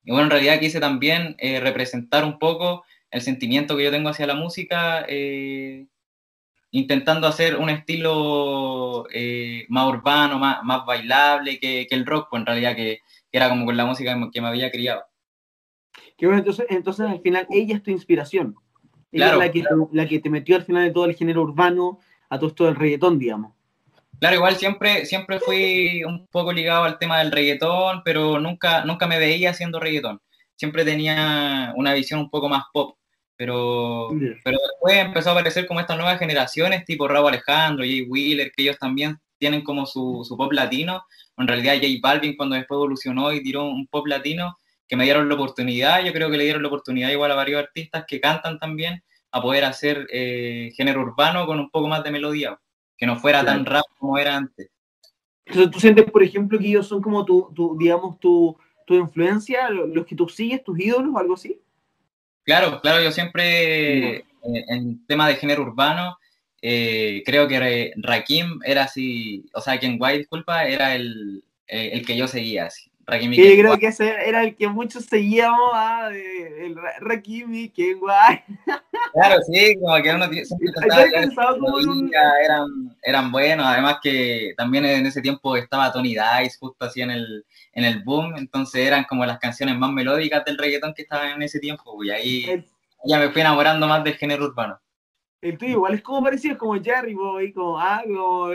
[0.04, 4.26] y bueno, en realidad quise también representar un poco el sentimiento que yo tengo hacia
[4.26, 5.06] la música
[6.70, 12.40] intentando hacer un estilo eh, más urbano, más, más bailable que, que, el rock, pues
[12.40, 15.02] en realidad que, que, era como con la música que me había criado.
[16.16, 18.54] Que bueno, entonces, entonces al final ella es tu inspiración.
[19.10, 19.90] Ella claro, es la que, claro.
[19.92, 22.76] la que te metió al final de todo el género urbano a todo esto del
[22.76, 23.52] reggaetón, digamos.
[24.20, 29.06] Claro, igual siempre, siempre fui un poco ligado al tema del reggaetón, pero nunca, nunca
[29.06, 30.20] me veía haciendo reggaetón.
[30.56, 32.98] Siempre tenía una visión un poco más pop.
[33.36, 34.10] Pero,
[34.44, 38.62] pero después empezó a aparecer como estas nuevas generaciones, tipo Raúl Alejandro, Jay Wheeler, que
[38.62, 41.02] ellos también tienen como su, su, pop latino.
[41.38, 45.30] En realidad, J Balvin, cuando después evolucionó y tiró un pop latino, que me dieron
[45.30, 48.58] la oportunidad, yo creo que le dieron la oportunidad igual a varios artistas que cantan
[48.58, 52.58] también, a poder hacer eh, género urbano con un poco más de melodía,
[53.00, 54.68] que no fuera tan rap como era antes.
[55.46, 59.70] Entonces, ¿tú sientes, por ejemplo, que ellos son como tu, tu digamos, tu, tu influencia,
[59.70, 61.58] los que tú sigues, tus ídolos algo así?
[62.44, 66.18] Claro, claro, yo siempre eh, en tema de género urbano,
[66.60, 72.04] eh, creo que Rakim era así, o sea, Ken White, disculpa, era el, eh, el
[72.04, 72.89] que yo seguía, así.
[73.10, 77.52] Rakim y Ken creo que ese era el que muchos seguíamos, ah, de, el Rakim
[77.54, 78.44] y Ken White.
[79.12, 80.72] Claro, sí, como que uno siempre
[81.12, 82.10] pensaba como un...
[82.44, 82.66] eran,
[83.02, 87.44] eran buenos, además que también en ese tiempo estaba Tony Dice justo así en el,
[87.72, 91.42] en el boom, entonces eran como las canciones más melódicas del reggaetón que estaban en
[91.42, 92.66] ese tiempo, y ahí el,
[93.04, 94.80] ya me fui enamorando más del género urbano.
[95.40, 98.52] El tuyo igual es como parecido, como Jerry Boy, como algo.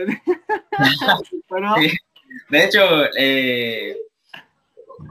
[1.50, 1.76] bueno.
[1.82, 1.92] sí.
[2.50, 2.80] De hecho,
[3.18, 3.98] eh,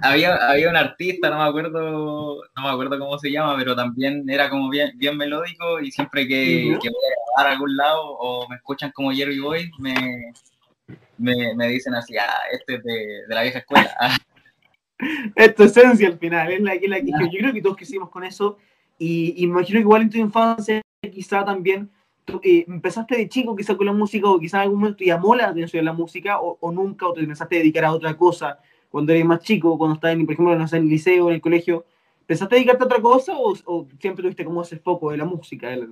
[0.02, 4.28] había, había un artista, no me acuerdo, no me acuerdo cómo se llama, pero también
[4.28, 6.80] era como bien, bien melódico y siempre que, uh -huh.
[6.80, 10.32] que voy a grabar a algún lado o me escuchan como Jerry Boy, me,
[11.18, 13.94] me, me, dicen así, ah, este es de, de la vieja escuela.
[15.36, 18.10] es tu esencia al final, es la, la que yo, yo creo que todos quisimos
[18.10, 18.58] con eso
[18.98, 21.90] y, imagino que igual en tu infancia quizá también
[22.24, 25.06] tú, eh, empezaste de chico quizá con la música o quizá en algún momento te
[25.06, 28.16] llamó la atención la música o, o, nunca o te empezaste a dedicar a otra
[28.16, 28.58] cosa
[28.94, 31.34] cuando eres más chico, cuando estabas, en, por ejemplo, no sé, en el liceo, en
[31.34, 31.84] el colegio,
[32.20, 35.24] ¿empezaste a dedicarte a otra cosa o, o siempre tuviste como ese foco de la
[35.24, 35.88] música, de,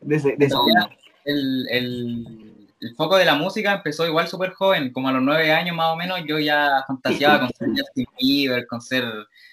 [0.00, 0.88] de, ese, de esa onda?
[1.26, 5.52] El, el, el foco de la música empezó igual súper joven, como a los nueve
[5.52, 9.04] años más o menos, yo ya fantaseaba con ser Justin Bieber, con ser,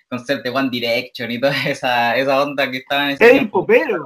[0.08, 3.46] con ser de One Direction y toda esa, esa onda que estaba en ese ¡Ey,
[3.48, 4.06] popero!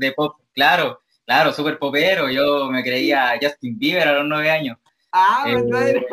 [0.00, 4.50] De, de, pop, claro, claro, súper popero, yo me creía Justin Bieber a los nueve
[4.50, 4.76] años.
[5.12, 6.04] Ah, eh,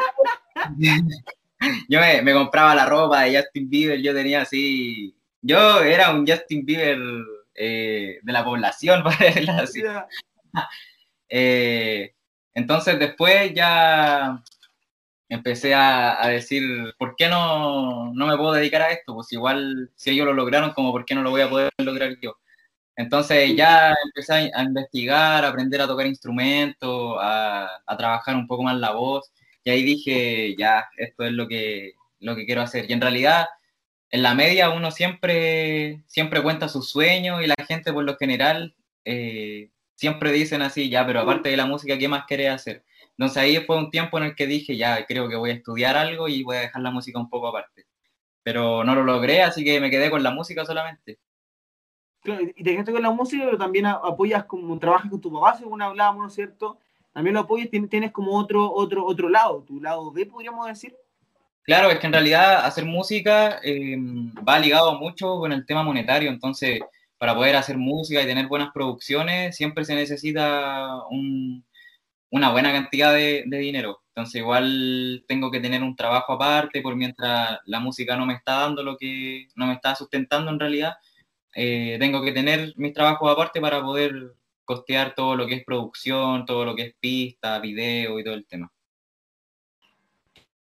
[1.89, 6.25] yo me, me, compraba la ropa de Justin Bieber, yo tenía así, yo era un
[6.27, 6.99] Justin Bieber
[7.55, 9.81] eh, de la población, para decirlo así.
[9.81, 10.07] Yeah.
[11.31, 12.15] Eh,
[12.55, 14.43] entonces después ya
[15.29, 16.63] empecé a, a, decir,
[16.97, 19.13] ¿por qué no, no me puedo dedicar a esto?
[19.13, 22.17] Pues igual si ellos lo lograron, como ¿por qué no lo voy a poder lograr
[22.19, 22.35] yo?
[22.95, 28.63] Entonces ya empecé a investigar, a aprender a tocar instrumentos, a, a, trabajar un poco
[28.63, 29.31] más la voz,
[29.63, 32.89] y ahí dije, ya, esto es lo que, lo que quiero hacer.
[32.89, 33.47] Y en realidad,
[34.11, 38.75] en la media uno siempre, siempre cuenta sus sueños y la gente por lo general
[39.05, 42.85] eh, siempre dicen así, ya, pero aparte de la música, ¿qué más querés hacer?
[43.11, 45.97] Entonces ahí fue un tiempo en el que dije, ya, creo que voy a estudiar
[45.97, 47.85] algo y voy a dejar la música un poco aparte.
[48.43, 51.19] Pero no lo logré, así que me quedé con la música solamente.
[52.21, 55.57] Claro, y te quedaste con la música, pero también apoyas como trabajas con tu papá,
[55.57, 56.79] según hablábamos, ¿no es cierto?
[57.13, 60.95] También lo apoyas, tienes como otro, otro, otro lado, tu lado B, podríamos decir.
[61.63, 63.95] Claro, es que en realidad hacer música eh,
[64.47, 66.79] va ligado mucho con el tema monetario, entonces
[67.17, 71.65] para poder hacer música y tener buenas producciones, siempre se necesita un,
[72.31, 74.01] una buena cantidad de, de, dinero.
[74.09, 78.61] Entonces igual tengo que tener un trabajo aparte por mientras la música no me está
[78.61, 80.93] dando lo que no me está sustentando en realidad.
[81.53, 84.33] Eh, tengo que tener mis trabajos aparte para poder
[84.69, 88.45] costear todo lo que es producción, todo lo que es pista, video y todo el
[88.45, 88.71] tema.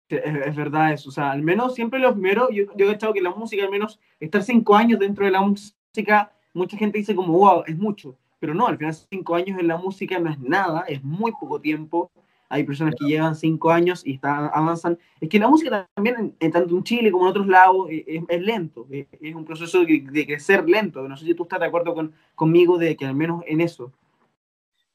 [0.07, 3.21] Es, verdad eso, o sea, al menos siempre lo primero, yo, yo he estado que
[3.21, 7.33] la música, al menos estar cinco años dentro de la música, mucha gente dice como,
[7.33, 10.85] wow, es mucho, pero no, al final cinco años en la música no es nada,
[10.87, 12.11] es muy poco tiempo.
[12.49, 14.97] Hay personas que llevan cinco años y está, avanzan.
[15.21, 18.41] Es que la música también, en, tanto en Chile como en otros lados, es, es
[18.41, 21.07] lento, es, es, un proceso de, de, crecer lento.
[21.07, 23.93] No sé si tú estás de acuerdo con, conmigo de que al menos en eso.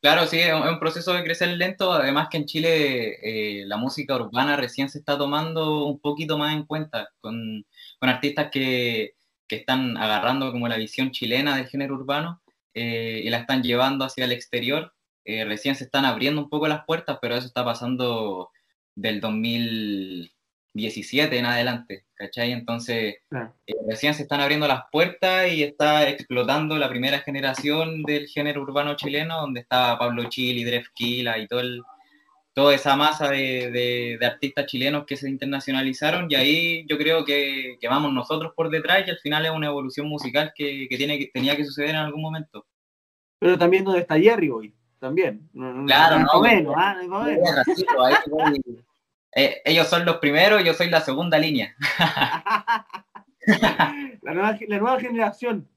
[0.00, 4.16] Claro, sí, es un proceso de crecer lento, además que en Chile eh, la música
[4.16, 7.64] urbana recién se está tomando un poquito más en cuenta, con,
[7.98, 9.14] con artistas que,
[9.48, 12.42] que están agarrando como la visión chilena del género urbano
[12.74, 14.92] eh, y la están llevando hacia el exterior.
[15.24, 18.50] Eh, recién se están abriendo un poco las puertas, pero eso está pasando
[18.94, 20.34] del 2000,
[20.74, 22.52] 17 en adelante, ¿cachai?
[22.52, 23.16] Entonces,
[23.66, 28.62] eh, recién se están abriendo las puertas y está explotando la primera generación del género
[28.62, 31.80] urbano chileno, donde está Pablo Chili, Dref Kila y todo el,
[32.54, 38.12] toda esa masa de, artistas chilenos que se internacionalizaron y ahí yo creo que, vamos
[38.12, 41.64] nosotros por detrás y al final es una evolución musical que, tiene, que tenía que
[41.64, 42.66] suceder en algún momento.
[43.38, 45.48] Pero también donde está Jerry hoy, también.
[45.86, 46.74] claro, no, menos,
[49.36, 51.76] eh, ellos son los primeros, yo soy la segunda línea.
[54.22, 54.56] la, nueva,
[54.98, 55.68] generación.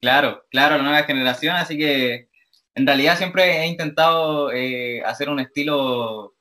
[0.00, 2.28] Claro, claro, la nueva generación, así que
[2.76, 6.36] en realidad siempre he intentado eh, hacer un estilo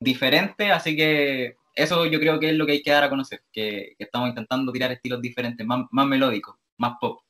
[0.00, 3.44] diferente, así que eso yo creo que es lo que hay que dar a conocer,
[3.52, 7.20] que, estamos intentando tirar estilos diferentes, más, más melódicos, más pop.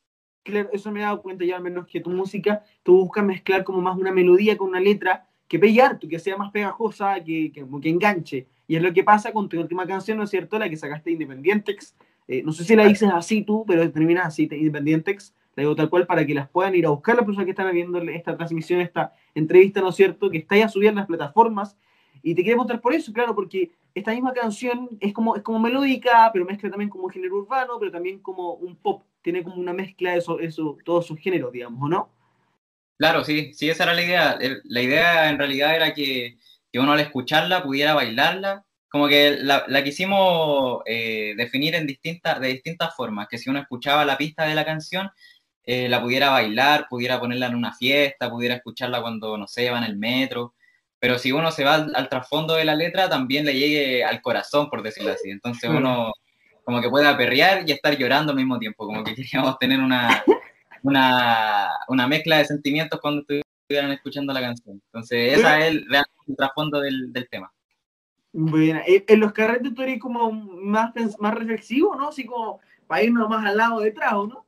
[0.47, 3.65] Claro, eso me he dado cuenta ya al menos que tu música, tú buscas mezclar
[3.65, 7.51] como más una melodía con una letra que pegue harto, que sea más pegajosa, que,
[7.53, 8.47] que, que enganche.
[8.69, 10.57] Y es lo que pasa con tu última canción, ¿no es cierto?
[10.57, 11.97] La que sacaste Independientex.
[12.29, 15.35] Eh, no sé si la dices así tú, pero terminas así, Independientex.
[15.57, 17.73] La digo tal cual para que las puedan ir a buscar las personas que están
[17.73, 20.31] viendo esta transmisión, esta entrevista, ¿no es cierto?
[20.31, 21.77] Que está ya subida en las plataformas.
[22.23, 25.59] Y te quería mostrar por eso, claro, porque esta misma canción es como, es como
[25.59, 29.03] melódica, pero mezcla también como un género urbano, pero también como un pop.
[29.27, 32.13] Tiene como una mezcla de eso, eso, todos sus géneros, digamos, ¿o no?
[32.97, 34.39] Claro, sí, sí, esa era la idea.
[34.63, 36.39] La idea en realidad era que,
[36.75, 38.65] uno al escucharla pudiera bailarla.
[38.89, 43.59] Como que la, la quisimos eh, definir en distintas, de distintas formas, que si uno
[43.59, 45.11] escuchaba la pista de la canción,
[45.65, 49.79] eh, la pudiera bailar, pudiera ponerla en una fiesta, pudiera escucharla cuando, no sé, va
[49.79, 50.55] en el metro.
[51.01, 54.71] Pero si uno se va al, trasfondo de la letra, también le llegue al corazón,
[54.71, 55.31] por decirlo así.
[55.31, 56.13] Entonces uno
[56.67, 60.25] como que pueda perrear y estar llorando al mismo tiempo, como que queríamos tener una,
[60.83, 64.83] una, una mezcla de sentimientos cuando estuvieran escuchando la canción.
[64.87, 65.87] Entonces, ese es el,
[66.27, 67.53] el trasfondo del, del, tema.
[68.33, 72.09] Bueno, en los carretes tú eres como más, más reflexivo, ¿no?
[72.09, 74.45] Así como para irnos más al lado detrás, ¿no?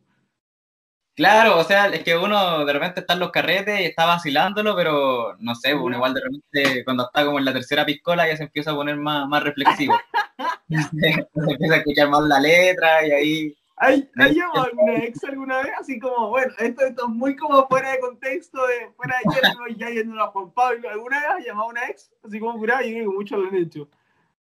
[1.18, 4.76] Claro, o sea, es que uno de repente está en los carretes y está vacilándolo,
[4.76, 8.37] pero no sé, uno igual de repente cuando está como en la tercera piscola ya
[8.37, 9.98] se empieza a poner más, más reflexivo.
[10.68, 15.62] se empieza a escuchar más la letra y ahí ¿Hay, ¿hay llamado alguna ex alguna
[15.62, 15.72] vez?
[15.81, 19.24] Así como, bueno, esto, esto es muy como fuera de contexto, de fuera de
[19.68, 20.88] ayer, ya yendo a Juan Pablo.
[20.88, 22.12] ¿Alguna vez has llamado a una ex?
[22.22, 23.88] Así como curado, yo creo que muchos lo han hecho.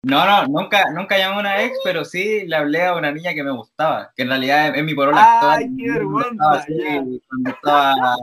[0.04, 3.34] No, no, nunca, nunca llamé a una ex, pero sí le hablé a una niña
[3.34, 5.40] que me gustaba, que en realidad es, mi porola.
[5.42, 6.66] ¡Ay, qué vergüenza!
[7.28, 8.16] cuando, estaba,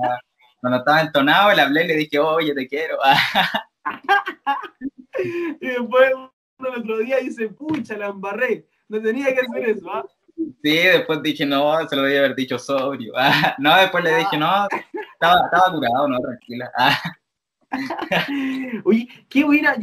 [0.60, 2.96] cuando estaba entonado, le hablé y le dije, oye, te quiero.
[5.60, 6.12] y después,
[6.60, 8.66] el otro día dice, pucha, la embarré.
[8.88, 10.04] No tenía que hacer eso, ¿ah?
[10.36, 13.12] Sí, después dije, no, se lo debía haber dicho sobrio.
[13.58, 14.66] no, después le dije, no,
[15.12, 16.70] estaba, estaba curado, no, tranquila.
[18.84, 19.74] Oye, qué buena.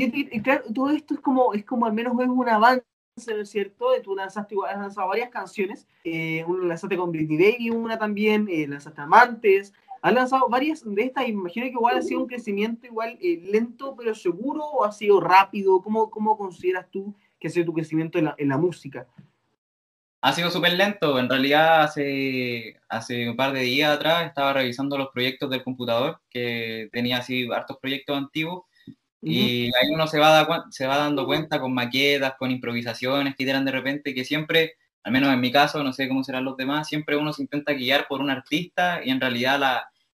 [0.43, 2.83] Claro, todo esto es como, es como al menos es un avance,
[3.27, 3.87] ¿no es cierto?
[4.03, 5.87] Tú lanzaste, lanzado varias canciones.
[6.03, 9.73] Eh, lanzaste con Britney Baby, una también, eh, lanzaste Amantes.
[10.01, 13.95] Has lanzado varias de estas imagino que igual ha sido un crecimiento igual eh, lento
[13.95, 15.81] pero seguro o ha sido rápido.
[15.81, 19.07] ¿Cómo, cómo consideras tú que ha sido tu crecimiento en la música?
[20.21, 21.17] Ha sido súper lento.
[21.19, 26.21] En realidad, hace, hace un par de días atrás estaba revisando los proyectos del computador,
[26.29, 28.65] que tenía así hartos proyectos antiguos.
[29.23, 33.65] Y ahí uno se va, se va dando cuenta con maquetas, con improvisaciones que tiran
[33.65, 36.87] de repente, que siempre, al menos en mi caso, no sé cómo serán los demás,
[36.87, 39.59] siempre uno se intenta guiar por un artista y en realidad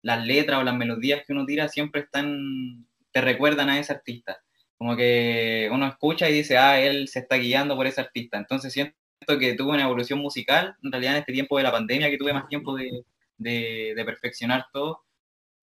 [0.02, 4.38] las letras o las melodías que uno tira siempre están, te recuerdan a ese artista.
[4.78, 8.38] Como que uno escucha y dice, ah, él se está guiando por ese artista.
[8.38, 8.96] Entonces siento
[9.40, 12.34] que tuve una evolución musical, en realidad en este tiempo de la pandemia, que tuve
[12.34, 13.04] más tiempo de,
[13.38, 15.04] de, perfeccionar todo,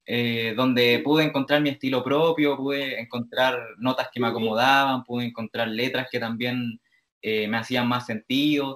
[0.07, 5.69] eh, donde pude encontrar mi estilo propio, pude encontrar notas que me acomodaban, pude encontrar
[5.69, 6.81] letras que también
[7.23, 8.75] eh, me hacían más sentido.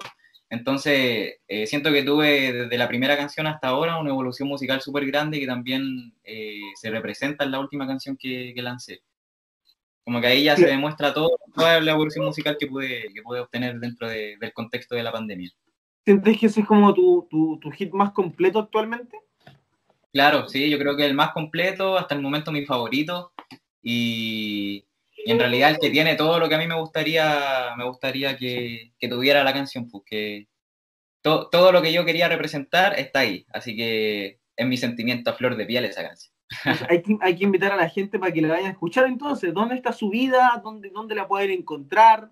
[0.49, 5.05] Entonces, eh, siento que tuve desde la primera canción hasta ahora una evolución musical súper
[5.05, 6.13] grande que también
[6.75, 9.01] se representa en la última canción que, que lancé.
[10.07, 13.41] Como que ahí ya se demuestra todo, toda la evolución musical que pude, que pude
[13.41, 15.51] obtener dentro del contexto de la pandemia.
[16.05, 19.19] ¿Sientes que ese es como tu, tu, tu, hit más completo actualmente?
[20.13, 23.33] Claro, sí, yo creo que el más completo, hasta el momento mi favorito,
[23.83, 24.85] y,
[25.25, 28.93] en realidad el que tiene todo lo que a mí me gustaría, me gustaría que,
[28.97, 30.47] que tuviera la canción, porque
[31.21, 35.33] pues, todo lo que yo quería representar está ahí, así que es mi sentimiento a
[35.33, 36.36] flor de piel esa canción.
[36.89, 39.53] Hay, que, hay que invitar a la gente para que la vayan a escuchar entonces.
[39.53, 40.59] ¿Dónde está su vida?
[40.63, 42.31] ¿Dónde, dónde la pueden encontrar?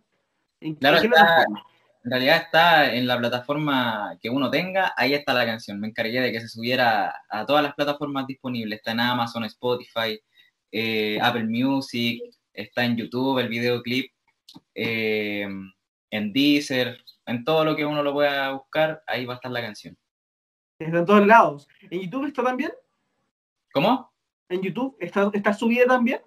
[0.60, 5.80] ¿En, claro, en realidad está en la plataforma que uno tenga, ahí está la canción.
[5.80, 8.78] Me encargué de que se subiera a todas las plataformas disponibles.
[8.78, 10.20] Está en Amazon, Spotify,
[10.72, 12.22] eh, Apple Music,
[12.54, 14.12] está en YouTube el videoclip.
[14.74, 15.48] eh,
[16.12, 19.62] en Deezer, en todo lo que uno lo pueda buscar, ahí va a estar la
[19.62, 19.98] canción.
[20.80, 21.68] Está en todos lados.
[21.90, 22.72] ¿En YouTube está también?
[23.76, 24.10] ¿Cómo?
[24.48, 26.22] ¿En YouTube está, está subida también?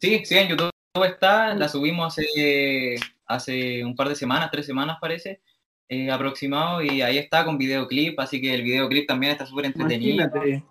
[0.00, 0.70] Sí, sí, en YouTube
[1.06, 5.42] está, la subimos hace, hace un par de semanas, tres semanas parece,
[5.90, 10.14] eh, aproximado, y ahí está con videoclip, así que el videoclip también está súper entretenido.
[10.14, 10.64] Imagínate.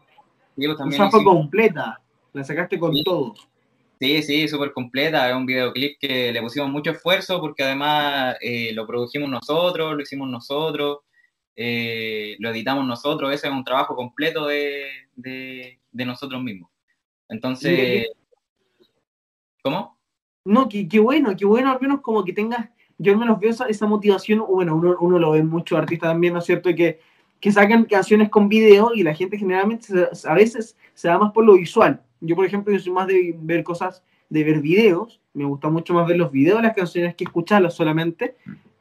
[0.57, 2.01] Sí, pues, completa.
[2.33, 3.03] La sacaste con Sí.
[3.03, 3.35] todo.
[3.99, 5.29] Sí, sí, súper completa.
[5.29, 10.01] Es un videoclip que le pusimos mucho esfuerzo porque además eh, lo produjimos nosotros, lo
[10.01, 10.97] hicimos nosotros,
[11.57, 13.33] eh, lo editamos nosotros.
[13.33, 14.85] Ese es un trabajo completo de,
[15.15, 16.69] de- de nosotros mismos.
[17.27, 18.05] Entonces,
[19.63, 19.97] ¿cómo?
[20.45, 23.49] No, qué, qué bueno, qué bueno, al menos como que tengas, yo al menos veo
[23.49, 26.73] esa, esa motivación, bueno, uno, uno lo ve en muchos artistas también, ¿no es cierto?
[26.73, 26.99] Que,
[27.39, 29.87] que sacan canciones con video y la gente generalmente
[30.25, 32.01] a veces se da más por lo visual.
[32.21, 35.93] Yo, por ejemplo, yo soy más de ver cosas, de ver videos, me gusta mucho
[35.93, 38.35] más ver los videos de las canciones que escucharlas solamente.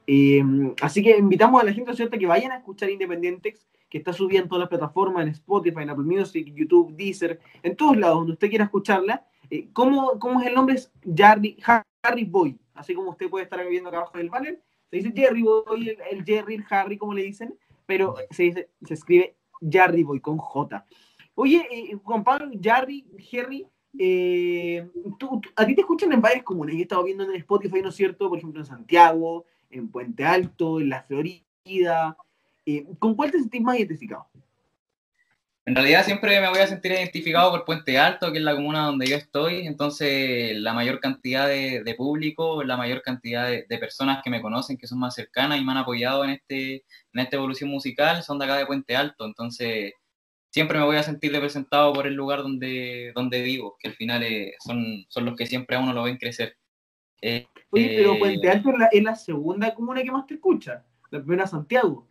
[0.07, 0.42] Eh,
[0.80, 3.98] así que invitamos a la gente, ¿no es cierto?, que vayan a escuchar Independientex, que
[3.98, 7.96] está subida en todas las plataformas, en Spotify, en Apple Music, YouTube, Deezer, en todos
[7.96, 9.26] lados donde usted quiera escucharla.
[9.50, 10.74] Eh, ¿cómo, ¿Cómo es el nombre?
[10.76, 11.57] Es Jarry,
[12.02, 14.61] Harry Boy, así como usted puede estar viendo acá abajo del banner.
[14.90, 18.70] Se dice Jerry Boy, el, el Jerry, el Harry, como le dicen, pero se, dice,
[18.84, 20.84] se escribe Jarry Boy con J.
[21.34, 23.66] Oye, eh, Juan Pablo, Jarry, Jerry,
[23.98, 24.88] eh,
[25.18, 26.74] tú- tú- a ti te escuchan en varias comunas.
[26.74, 28.28] Yo he estado viendo en Spotify, ¿no es cierto?
[28.28, 32.17] Por ejemplo, en Santiago, en Puente Alto, en La Florida.
[32.64, 34.27] Eh, ¿Con cuál te sentís más identificado?
[35.64, 38.87] En realidad siempre me voy a sentir identificado por Puente Alto, que es la comuna
[38.87, 39.67] donde yo estoy.
[39.67, 44.41] Entonces, la mayor cantidad de, de público, la mayor cantidad de, de personas que me
[44.41, 48.23] conocen, que son más cercanas y me han apoyado en, este, en esta evolución musical,
[48.23, 49.25] son de acá de Puente Alto.
[49.25, 49.93] Entonces,
[50.51, 54.23] siempre me voy a sentir representado por el lugar donde, donde vivo, que al final
[54.23, 56.57] eh, son, son los que siempre a uno lo ven crecer.
[57.23, 60.35] Eh, Oye, pero Eh, Puente Alto es la, es la segunda comuna que más te
[60.35, 60.85] escucha.
[61.11, 62.07] La primera es Santiago.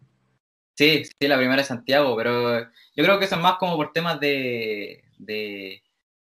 [0.77, 4.19] Sí, sí, la primera es Santiago, pero yo creo que es más como por temas
[4.19, 5.81] de, de,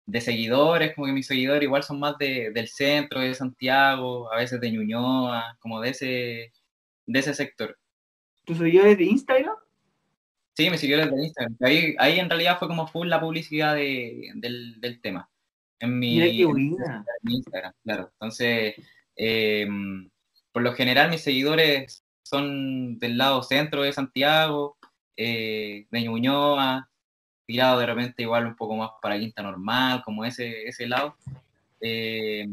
[0.07, 4.37] de seguidores, como que mis seguidores igual son más de, del centro de Santiago, a
[4.37, 6.53] veces de Ñuñoa, como de ese,
[7.07, 7.77] de ese sector.
[8.45, 9.57] ¿Tus seguidores de Instagram?
[10.57, 11.57] Sí, mis seguidores de Instagram.
[11.61, 15.29] Ahí, ahí en realidad fue como full la publicidad de, del, del tema.
[15.81, 16.55] En mi, Mira qué en
[17.23, 18.11] mi Instagram, claro.
[18.13, 18.75] Entonces,
[19.17, 19.69] eh,
[20.53, 24.79] por lo general mis seguidores son del lado centro de Santiago,
[25.17, 26.89] eh, de Ñuñoa,
[27.47, 31.17] tirado de repente igual un poco más para Quinta Normal, como ese, ese lado.
[31.81, 32.47] Eh,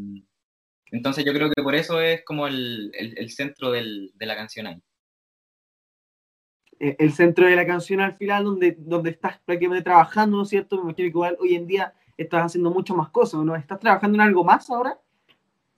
[0.91, 4.35] entonces yo creo que por eso es como el, el- el centro del- de la
[4.35, 4.81] canción ahí.
[6.79, 10.49] Eh, El centro de la canción al final, donde, donde estás prácticamente trabajando, ¿no es
[10.49, 10.75] cierto?
[10.77, 11.93] Me imagino que igual hoy en día
[12.23, 13.55] estás haciendo mucho más cosas, ¿no?
[13.55, 14.97] ¿Estás trabajando en algo más ahora?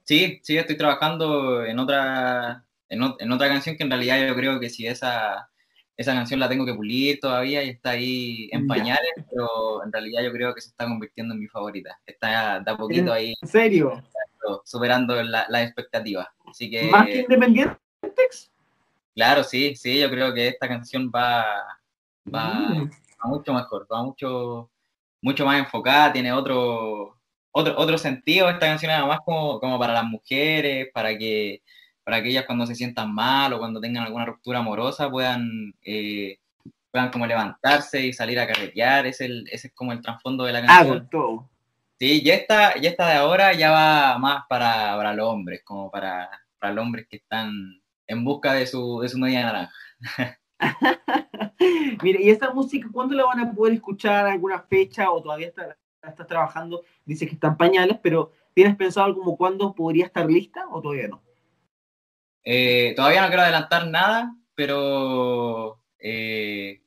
[0.04, 4.36] Sí, sí, estoy trabajando en otra, en, ot- en otra canción que en realidad yo
[4.36, 5.50] creo que si esa,
[5.98, 8.68] esa canción la tengo que pulir todavía y está ahí en Ya.
[8.68, 12.00] pañales, pero en realidad yo creo que se está convirtiendo en mi favorita.
[12.06, 14.04] Está de a poquito ahí ¿En serio?
[14.64, 16.28] superando la- las expectativas.
[16.48, 18.52] Así que, ¿Más que Independientes?
[19.16, 21.46] claro, sí, sí, yo creo que esta canción va,
[22.34, 22.89] va, Mm.
[22.91, 24.70] va mucho mejor, va mucho,
[25.26, 27.17] mucho más enfocada, tiene otro,
[27.51, 28.47] otro, otro sentido.
[28.49, 31.61] Esta canción además como, como para las mujeres, para que,
[32.03, 36.38] para que ellas cuando se sientan mal o cuando tengan alguna ruptura amorosa puedan, eh,
[36.91, 39.05] puedan como levantarse y salir a carretear.
[39.07, 41.09] Ese es, el- ese es como el trasfondo de la Ah, canción.
[41.09, 41.49] todo.
[41.99, 45.89] Sí, y esta, y esta de ahora ya va más para, para los hombres, como
[45.89, 47.51] para, para los hombres que están
[48.07, 49.73] en busca de su, de su media naranja.
[52.03, 54.26] Mira, ¿y esta música cuándo la van a poder escuchar?
[54.26, 56.84] ¿Alguna fecha o todavía está- estás trabajando?
[57.06, 61.22] Dices que están pañales, pero ¿tienes pensado como cuándo podría estar lista o todavía no?
[62.43, 66.82] Eh, todavía no quiero adelantar nada, pero eh,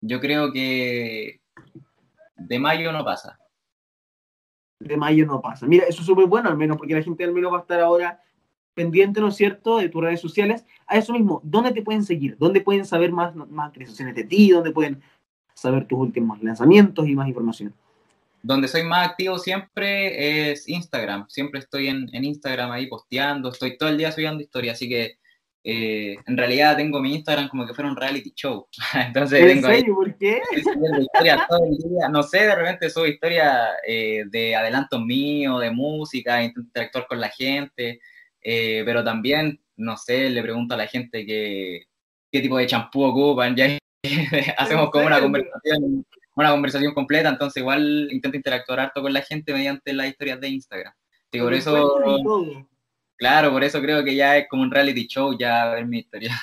[0.00, 1.40] yo creo que
[2.36, 3.38] de mayo no pasa.
[4.78, 5.66] De mayo no pasa.
[5.66, 7.80] Mira, eso es súper bueno al menos, porque la gente al menos va a estar
[7.80, 8.22] ahora
[8.74, 10.64] pendiente, ¿no es cierto?, de tus redes sociales.
[10.86, 12.36] A eso mismo, ¿dónde te pueden seguir?
[12.38, 14.50] ¿Dónde pueden saber más, más actualizaciones de ti?
[14.50, 15.00] ¿Dónde pueden
[15.54, 17.74] saber tus últimos lanzamientos y más información?
[18.42, 21.26] Donde soy más activo siempre es Instagram.
[21.28, 25.18] Siempre estoy en, en Instagram ahí posteando, estoy todo el día subiendo historias, así que
[25.62, 28.66] eh, en realidad tengo mi Instagram como que fuera un reality show.
[28.94, 29.94] Entonces ¿En tengo ahí serio?
[29.94, 30.40] ¿Por qué?
[30.56, 32.08] historias todo el día.
[32.08, 37.20] No sé, de repente subo historias eh, de adelantos míos, de música, intento interactuar con
[37.20, 38.00] la gente,
[38.42, 41.86] eh, pero también, no sé, le pregunto a la gente que,
[42.30, 43.78] qué tipo de champú ocupan, ya
[44.58, 49.52] hacemos como una conversación, una conversación completa, entonces igual intento interactuar harto con la gente
[49.52, 50.94] mediante las historias de Instagram.
[51.32, 52.66] Y por eso.
[53.16, 56.34] Claro, por eso creo que ya es como un reality show, ya ver mi historia.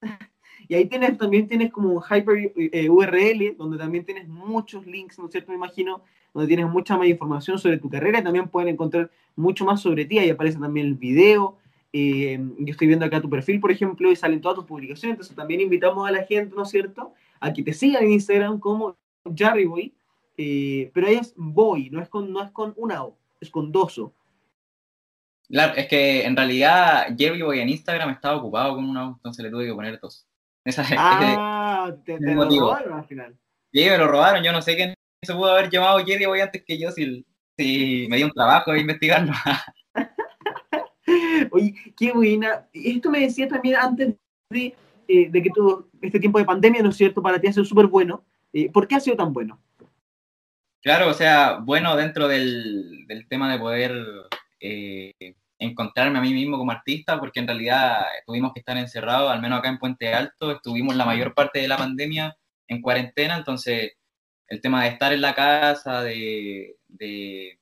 [0.68, 5.18] Y ahí tienes, también tienes como un hyper eh, URL, donde también tienes muchos links,
[5.18, 5.50] ¿no es cierto?
[5.50, 6.02] Me imagino,
[6.32, 10.04] donde tienes mucha más información sobre tu carrera y también pueden encontrar mucho más sobre
[10.04, 10.18] ti.
[10.18, 11.58] Ahí aparece también el video.
[11.92, 15.14] Eh, yo estoy viendo acá tu perfil, por ejemplo, y salen todas tus publicaciones.
[15.14, 18.58] Entonces también invitamos a la gente, ¿no es cierto?, a que te sigan en Instagram
[18.58, 18.96] como
[19.36, 19.94] Jarryboy.
[20.36, 23.70] Eh, pero ahí es boy, no es con, no es con una O, es con
[23.70, 24.12] dos O.
[25.48, 29.50] Claro, es que en realidad Jerry Boy en Instagram estaba ocupado con una, entonces le
[29.50, 30.26] tuve que poner dos.
[30.64, 33.36] Esa, ah, te, te lo robaron al final.
[33.72, 36.64] Sí, me lo robaron, yo no sé quién se pudo haber llamado Jerry Boy antes
[36.64, 37.24] que yo si,
[37.56, 39.32] si me dio un trabajo de investigarlo.
[41.50, 42.66] Oye, qué buena.
[42.72, 44.14] Esto me decía también antes
[44.50, 44.74] de,
[45.08, 47.64] eh, de que todo este tiempo de pandemia, ¿no es cierto?, para ti ha sido
[47.64, 48.24] súper bueno.
[48.52, 49.60] Eh, ¿Por qué ha sido tan bueno?
[50.80, 53.92] Claro, o sea, bueno dentro del, del tema de poder
[54.60, 55.34] eh,
[55.64, 59.58] encontrarme a mí mismo como artista, porque en realidad tuvimos que estar encerrados, al menos
[59.58, 62.36] acá en Puente Alto, estuvimos la mayor parte de la pandemia
[62.68, 63.92] en cuarentena, entonces
[64.48, 67.58] el tema de estar en la casa, de, de,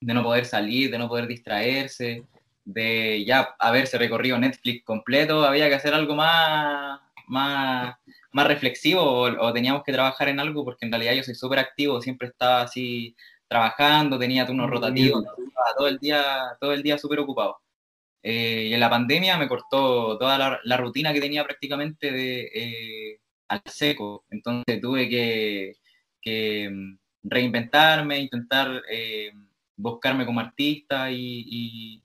[0.00, 2.24] no poder salir, de no poder distraerse,
[2.64, 7.96] de ya haberse recorrido Netflix completo, había que hacer algo más, más,
[8.32, 11.58] más reflexivo o, o, teníamos que trabajar en algo porque en realidad yo soy súper
[11.60, 13.16] activo, siempre estaba así
[13.48, 15.24] trabajando, tenía turnos rotativos,
[15.76, 17.58] todo el día, todo el día súper ocupado.
[18.22, 23.20] Eh, y en la pandemia me cortó toda la, rutina que tenía prácticamente de, eh,
[23.48, 24.24] al seco.
[24.30, 25.76] Entonces tuve que,
[26.70, 29.32] mm, reinventarme, intentar eh,
[29.76, 32.02] buscarme como artista y,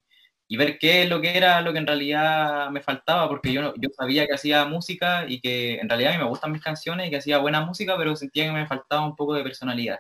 [0.49, 3.89] ver qué es lo que era lo que en realidad me faltaba, porque yo, yo
[3.97, 7.09] sabía que hacía música y que en realidad a mí me gustan mis canciones y
[7.09, 9.99] que hacía buena música, pero sentía que me faltaba un poco de personalidad.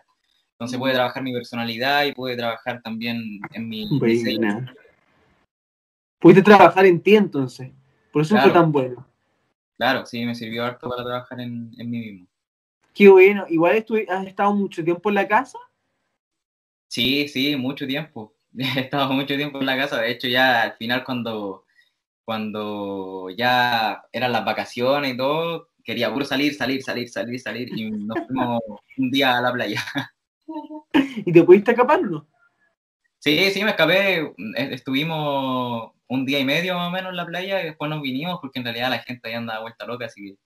[0.61, 4.67] Entonces puede trabajar mi personalidad y puede trabajar también en mi diseño.
[6.19, 7.71] Pudiste trabajar en ti entonces.
[8.13, 9.03] Por eso fue tan bueno.
[9.75, 12.27] Claro, sí, me sirvió harto para trabajar en, en mí mismo.
[12.93, 13.45] Qué bueno.
[13.49, 15.57] Igual has estado mucho tiempo en la casa.
[16.87, 18.35] Sí, sí, mucho tiempo.
[18.55, 19.99] He estado mucho tiempo en la casa.
[19.99, 21.65] De hecho, ya al final cuando,
[22.23, 27.75] cuando ya eran las vacaciones y todo, quería puro salir, salir, salir, salir, salir.
[27.75, 28.61] Y nos fuimos
[28.99, 29.81] un día a la playa.
[31.25, 32.27] ¿Y te pudiste escapar no?
[33.19, 34.33] Sí, sí, me escapé.
[34.55, 38.39] Estuvimos un día y medio más o menos en la playa y después nos vinimos
[38.41, 40.37] porque en realidad la gente ahí anda vuelta loca, así que.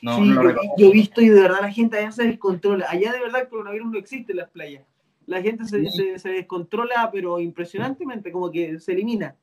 [0.00, 0.32] No, sí,
[0.78, 2.86] yo, he visto y de verdad la gente allá se descontrola.
[2.88, 4.84] Allá de verdad el coronavirus no existe en las playas.
[5.26, 9.36] La gente se, se, descontrola, pero impresionantemente, como que se elimina.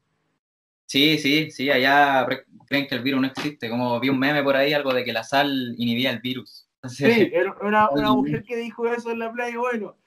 [0.86, 2.28] Sí, sí, sí, allá
[2.66, 3.70] creen que el virus no existe.
[3.70, 6.66] Como vi un meme por ahí, algo de que la sal inhibía el virus.
[6.88, 9.58] Sí, era una, una, mujer que dijo eso en la playa.
[9.58, 9.98] Bueno,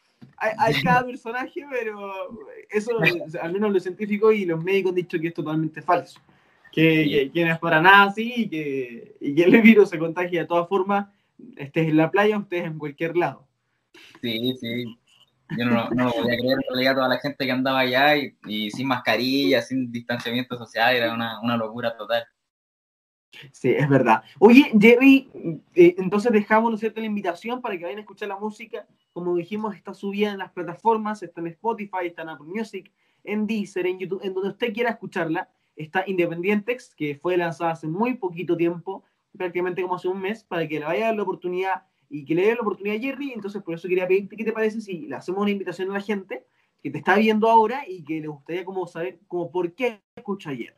[0.42, 2.12] hay, hay cada personaje, pero
[2.68, 2.98] eso,
[3.40, 6.20] al menos los científicos y los médicos han dicho que es totalmente falso.
[6.72, 10.40] Que, que, no es para nada así y que, y que el virus se contagia
[10.40, 11.06] de todas formas,
[11.56, 13.46] estés en la playa o estés en cualquier lado.
[14.20, 14.84] Sí, sí.
[15.58, 18.34] Yo no, no lo podía creer, en realidad toda la gente que andaba allá y,
[18.46, 22.24] y sin mascarilla, sin distanciamiento social, era una, una locura total.
[23.50, 24.22] Sí, es verdad.
[24.38, 25.28] Oye, Jerry,
[25.74, 28.86] eh, entonces dejamos ¿no la invitación para que vayan a escuchar la música.
[29.12, 32.92] Como dijimos, está subida en las plataformas, está en Spotify, está en Apple Music,
[33.24, 35.50] en Deezer, en YouTube, en donde usted quiera escucharla.
[35.76, 39.04] Está Independientex, que fue lanzada hace muy poquito tiempo,
[39.36, 42.34] prácticamente como hace un mes, para que le vaya a dar la oportunidad y que
[42.34, 43.32] le dé la oportunidad a Jerry.
[43.32, 46.00] Entonces, por eso quería pedirte qué te parece si le hacemos una invitación a la
[46.00, 46.44] gente
[46.82, 50.50] que te está viendo ahora y que le gustaría como saber como por qué escucha
[50.50, 50.74] Jerry.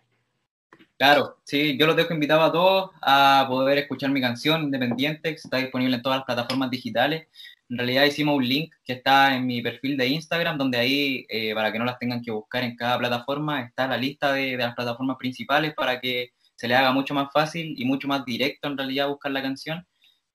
[1.05, 5.35] Claro, sí, yo los dejo invitados a todos a poder escuchar mi canción Independiente, que
[5.35, 7.29] está disponible en todas las plataformas digitales.
[7.69, 11.53] En realidad hicimos un link que está en mi perfil de Instagram, donde ahí, eh,
[11.55, 14.57] para que no las tengan que buscar en cada plataforma, está la lista de, de,
[14.57, 18.69] las plataformas principales para que se le haga mucho más fácil y mucho más directo
[18.69, 19.87] en realidad buscar la canción.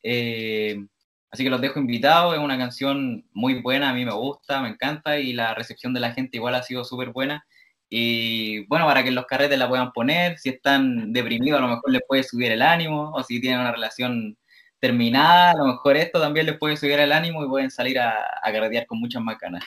[0.04, 0.78] Eh,
[1.32, 4.70] así que los dejo invitados, es una canción muy buena, a mí me gusta, me
[4.70, 7.44] encanta y la recepción de la gente igual ha sido súper buena.
[7.90, 11.92] Y bueno, para que los carretes la puedan poner, si están deprimidos a lo mejor
[11.92, 14.38] les puede subir el ánimo, o si tienen una relación
[14.80, 18.16] terminada, a lo mejor esto también les puede subir el ánimo y pueden salir a,
[18.42, 19.64] a carretear con muchas más ganas.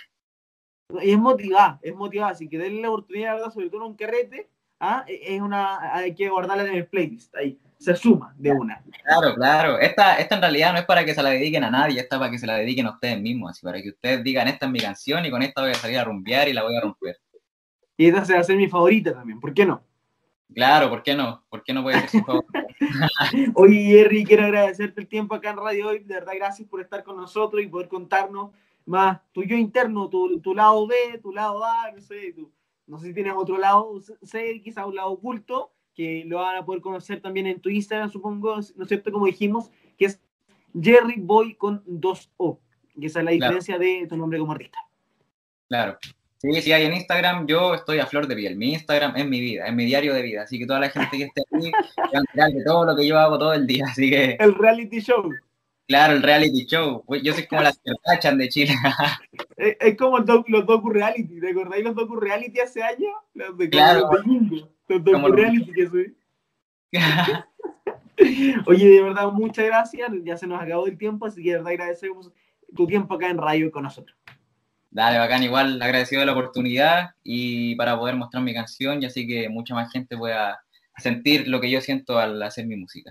[1.01, 3.51] Y es motivada, es motivada, así que denle la oportunidad, ¿verdad?
[3.51, 5.05] sobre todo en un carrete, ¿ah?
[5.07, 8.83] E, es una, hay que guardarla en el playlist, ahí, se suma de una.
[9.05, 12.01] Claro, claro, esta, esta en realidad no es para que se la dediquen a nadie,
[12.01, 14.49] esta es para que se la dediquen a ustedes mismos, así para que ustedes digan,
[14.49, 16.77] esta es mi canción y con esta voy a salir a rumbear y la voy
[16.77, 17.19] a romper.
[17.97, 19.83] Y esa se va a ser mi favorita también, ¿por qué no?
[20.55, 21.43] Claro, ¿por qué no?
[21.49, 22.67] ¿Por qué no puede ser su favorita?
[23.55, 27.03] Oye, Jerry, quiero agradecerte el tiempo acá en Radio Hoy, de verdad, gracias por estar
[27.05, 28.51] con nosotros y poder contarnos
[28.85, 32.51] más tu yo interno, tu, tu lado B, tu lado A, no sé, tu,
[32.87, 36.65] no sé si tienes otro lado, sé quizá un lado oculto, que lo van a
[36.65, 39.13] poder conocer también en tu Instagram, supongo, ¿no es cierto?
[39.13, 40.21] Como dijimos, que es
[40.81, 42.59] Jerry Boy con dos O,
[42.99, 44.79] que esa es la diferencia de tu nombre como artista.
[45.69, 45.99] Claro.
[46.43, 48.57] Sí, sí, hay en Instagram, yo estoy a flor de piel.
[48.57, 50.43] Mi Instagram es mi vida, es mi diario de vida.
[50.43, 51.71] Así que toda la gente que esté aquí
[52.37, 53.85] va a de todo lo que yo hago todo el día.
[53.89, 54.37] Así que.
[54.41, 55.31] El reality show.
[55.87, 57.05] Claro, el reality show.
[57.23, 58.75] Yo soy como la Kardashian de Chile.
[59.57, 61.39] es, como los docu reality.
[61.39, 63.15] ¿Te acordáis los docu reality hace años?
[63.35, 64.11] Los de, claro.
[64.11, 66.17] Los, docu reality que soy.
[68.67, 70.11] Oye, de verdad, muchas gracias.
[70.25, 72.33] Ya se nos acabó el tiempo, así que de verdad agradecemos
[72.75, 74.19] tu tiempo acá en Radio con nosotros.
[74.93, 79.27] Dale, bacán, igual agradecido de la oportunidad y para poder mostrar mi canción y así
[79.27, 80.63] que mucha más gente pueda
[80.99, 83.11] sentir lo que yo siento al hacer mi música.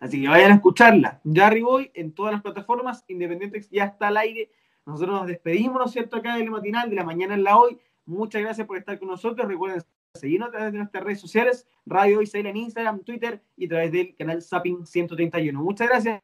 [0.00, 1.20] Así que vayan a escucharla.
[1.30, 4.50] Jarry Boy en todas las plataformas independientes ya está al aire.
[4.86, 7.78] Nosotros nos despedimos, ¿no es cierto?, acá del matinal de la mañana en la hoy.
[8.06, 9.46] Muchas gracias por estar con nosotros.
[9.46, 9.82] Recuerden
[10.14, 13.92] seguirnos a través de nuestras redes sociales, Radio Hoy en Instagram, Twitter y a través
[13.92, 15.62] del canal Zapping 131.
[15.62, 16.22] Muchas gracias.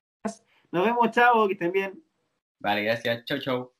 [0.72, 2.02] Nos vemos, chao, que estén bien.
[2.58, 3.24] Vale, gracias.
[3.26, 3.77] Chau, chau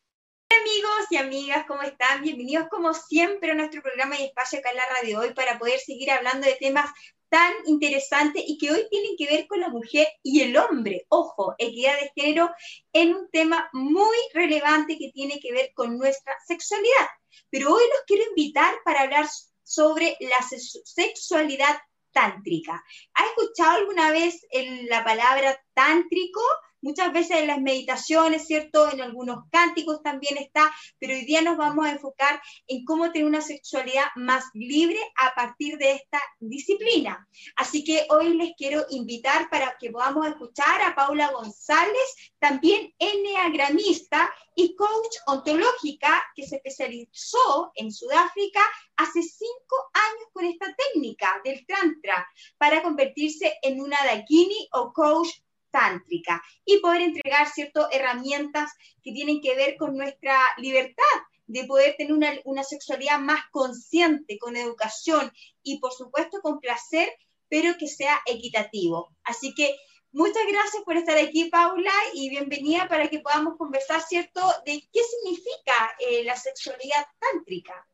[0.51, 2.23] amigos y amigas, ¿cómo están?
[2.23, 5.79] Bienvenidos como siempre a nuestro programa y espacio acá en la radio hoy para poder
[5.79, 6.91] seguir hablando de temas
[7.29, 11.05] tan interesantes y que hoy tienen que ver con la mujer y el hombre.
[11.11, 12.51] Ojo, equidad de género
[12.93, 17.09] en un tema muy relevante que tiene que ver con nuestra sexualidad.
[17.51, 19.27] Pero hoy los quiero invitar para hablar
[19.63, 20.39] sobre la
[20.85, 21.79] sexualidad
[22.11, 22.83] tántrica.
[23.15, 24.47] ¿Ha escuchado alguna vez
[24.89, 26.41] la palabra tántrico?
[26.81, 28.91] Muchas veces en las meditaciones, ¿cierto?
[28.91, 33.27] En algunos cánticos también está, pero hoy día nos vamos a enfocar en cómo tener
[33.27, 37.27] una sexualidad más libre a partir de esta disciplina.
[37.57, 44.33] Así que hoy les quiero invitar para que podamos escuchar a Paula González, también enneagramista
[44.55, 48.61] y coach ontológica que se especializó en Sudáfrica
[48.97, 52.27] hace cinco años con esta técnica del Tantra
[52.57, 55.29] para convertirse en una Dakini o coach
[55.71, 61.03] tántrica y poder entregar ciertas herramientas que tienen que ver con nuestra libertad
[61.49, 67.09] de poder tener una, una sexualidad más consciente, con educación y por supuesto con placer,
[67.49, 69.09] pero que sea equitativo.
[69.25, 69.75] Así que
[70.13, 75.01] muchas gracias por estar aquí, Paula, y bienvenida para que podamos conversar, ¿cierto?, de qué
[75.03, 77.88] significa eh, la sexualidad tántrica.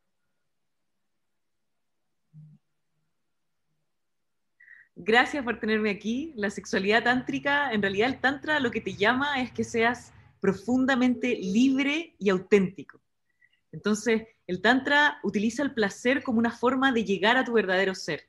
[4.96, 6.32] Gracias por tenerme aquí.
[6.36, 11.36] La sexualidad tántrica, en realidad el tantra lo que te llama es que seas profundamente
[11.36, 13.00] libre y auténtico.
[13.72, 18.28] Entonces, el tantra utiliza el placer como una forma de llegar a tu verdadero ser.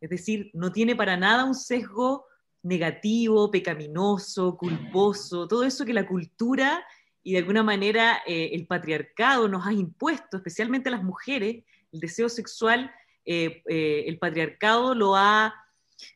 [0.00, 2.26] Es decir, no tiene para nada un sesgo
[2.62, 6.84] negativo, pecaminoso, culposo, todo eso que la cultura
[7.22, 12.00] y de alguna manera eh, el patriarcado nos ha impuesto, especialmente a las mujeres, el
[12.00, 12.90] deseo sexual,
[13.24, 15.54] eh, eh, el patriarcado lo ha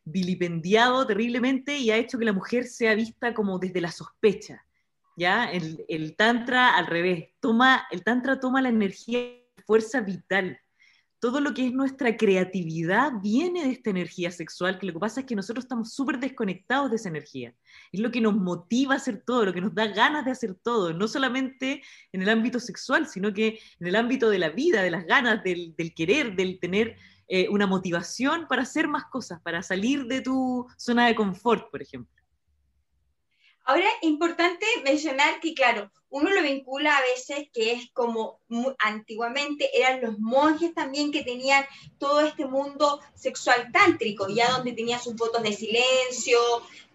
[0.05, 4.65] vilipendiado terriblemente y ha hecho que la mujer sea vista como desde la sospecha.
[5.19, 5.51] ¿ya?
[5.51, 9.21] El, tantra al revés, toma, el tantra toma la energía,
[9.67, 10.59] fuerza vital.
[11.21, 15.21] Todo lo que es nuestra creatividad viene de esta energía sexual, que lo que pasa
[15.21, 17.53] es que nosotros estamos súper desconectados de esa energía.
[17.91, 20.55] Es lo que nos motiva a hacer todo, lo que nos da ganas de hacer
[20.55, 21.83] todo, no solamente
[22.13, 25.43] en el ámbito sexual, sino que en el ámbito de la vida, de las ganas,
[25.43, 26.97] del, del querer, del tener
[27.29, 31.83] eh, una motivación para hacer más cosas, para salir de tu zona de confort, por
[31.83, 32.18] ejemplo.
[33.69, 38.41] Ahora, importante mencionar que, claro, uno lo vincula a veces que es como
[38.79, 41.67] antiguamente eran los monjes también que tenían
[41.99, 46.39] todo este mundo sexual tántrico, ya donde tenían sus votos de silencio,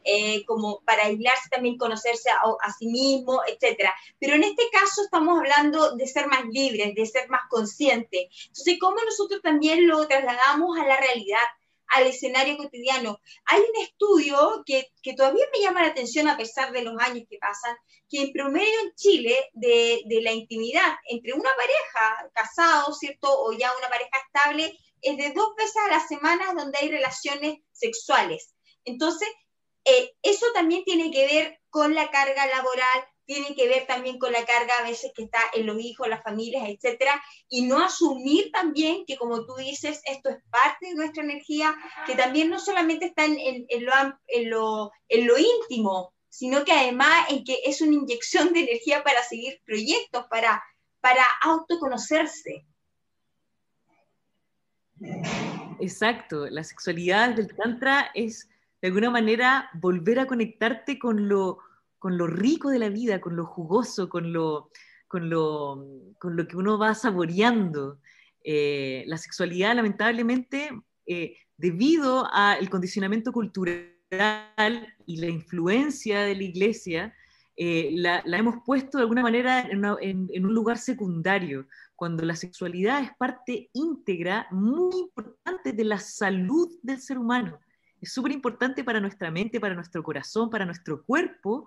[0.03, 3.89] eh, como para aislarse también, conocerse a, sí mismo, etc.
[4.19, 8.29] Pero en este caso estamos hablando de ser más libres, de ser más conscientes.
[8.47, 11.45] Entonces, ¿cómo nosotros también lo trasladamos a la realidad?
[11.93, 13.19] Al escenario cotidiano.
[13.45, 17.25] Hay un estudio que, que, todavía me llama la atención a pesar de los años
[17.29, 17.75] que pasan,
[18.09, 23.27] que en promedio en Chile de, de la intimidad entre una pareja casado, ¿cierto?
[23.29, 27.59] O ya una pareja estable, es de dos veces a la semana donde hay relaciones
[27.71, 28.55] sexuales.
[28.85, 29.27] Entonces,
[29.85, 34.31] eh, eso también tiene que ver con la carga laboral, tiene que ver también con
[34.31, 38.51] la carga a veces que está en los hijos, las familias, etcétera, y no asumir
[38.51, 43.05] también que, como tú dices, esto es parte de nuestra energía, que también no solamente
[43.05, 43.65] está en,
[44.49, 49.23] lo, en lo, íntimo, sino que además en que es una inyección de energía para
[49.23, 50.61] seguir proyectos, para,
[50.99, 52.65] para autoconocerse.
[55.79, 58.49] Exacto, la sexualidad del Tantra es
[58.81, 61.59] de alguna manera volver a conectarte con lo,
[62.03, 64.71] con lo rico de la vida, con lo jugoso, con lo,
[65.07, 65.87] con lo,
[66.19, 68.01] con lo que uno va saboreando.
[68.43, 70.69] eh, la sexualidad lamentablemente,
[71.05, 73.87] eh, debido al condicionamiento cultural
[75.05, 77.13] y la influencia de la iglesia,
[77.55, 83.11] eh, la, hemos puesto de alguna manera en, un lugar secundario, cuando la sexualidad es
[83.17, 87.61] parte íntegra, muy importante de la salud del ser humano.
[88.01, 91.65] Es súper importante para nuestra mente, para nuestro corazón, para nuestro cuerpo,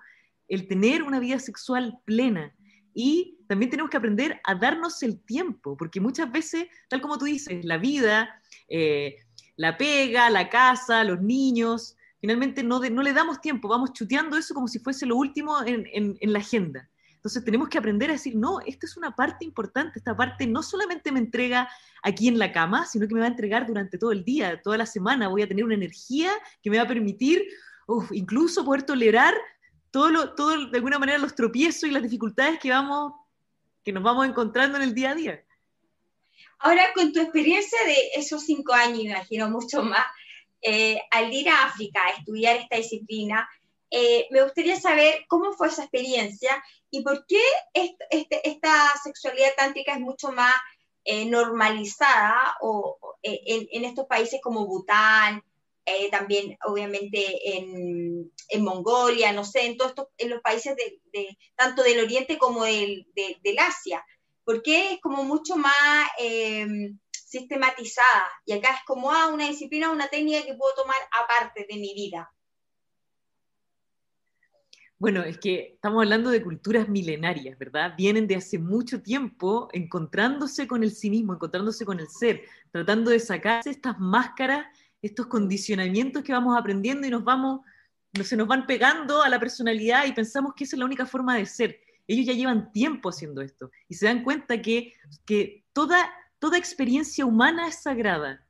[0.48, 2.54] el tener una vida sexual plena.
[2.94, 7.26] Y también tenemos que aprender a darnos el tiempo, porque muchas veces, tal como tú
[7.26, 9.16] dices, la vida, eh,
[9.56, 14.54] la pega, la casa, los niños, finalmente no, no le damos tiempo, vamos chuteando eso
[14.54, 16.88] como si fuese lo último en, la agenda.
[17.14, 20.62] Entonces tenemos que aprender a decir, no, esta es una parte importante, esta parte no
[20.62, 21.68] solamente me entrega
[22.02, 24.78] aquí en la cama, sino que me va a entregar durante todo el día, toda
[24.78, 26.30] la semana, voy a tener una energía
[26.62, 27.44] que me va a permitir
[28.10, 29.34] incluso poder tolerar
[29.96, 33.14] todo, lo, todo de alguna manera los tropiezos y las dificultades que, vamos,
[33.82, 35.42] que nos vamos encontrando en el día a día.
[36.58, 40.04] Ahora, con tu experiencia de esos cinco años, imagino mucho más,
[40.60, 43.48] eh, al ir a África a estudiar esta disciplina,
[43.90, 47.40] eh, me gustaría saber cómo fue esa experiencia y por qué
[47.72, 50.52] este, esta sexualidad tántrica es mucho más
[51.04, 55.42] eh, normalizada o, en, estos países como Bután,
[56.10, 58.30] también obviamente en,
[58.60, 63.06] Mongolia, no sé, en todos estos, en los países de, tanto del Oriente como del,
[63.14, 64.04] del Asia.
[64.44, 65.74] ¿Por qué es como mucho más
[67.26, 68.26] sistematizada.
[68.44, 71.92] Y acá es como, ah, una disciplina, una técnica que puedo tomar aparte de mi
[71.94, 72.32] vida.
[74.98, 77.92] Bueno, es que estamos hablando de culturas milenarias, ¿verdad?
[77.98, 83.10] Vienen de hace mucho tiempo encontrándose con el sí mismo, encontrándose con el ser, tratando
[83.10, 84.66] de sacarse estas máscaras,
[85.06, 87.60] estos condicionamientos que vamos aprendiendo y nos vamos,
[88.22, 91.36] se nos van pegando a la personalidad y pensamos que esa es la única forma
[91.36, 91.80] de ser.
[92.06, 94.92] Ellos ya llevan tiempo haciendo esto y se dan cuenta que,
[95.24, 98.46] que toda toda experiencia humana es sagrada.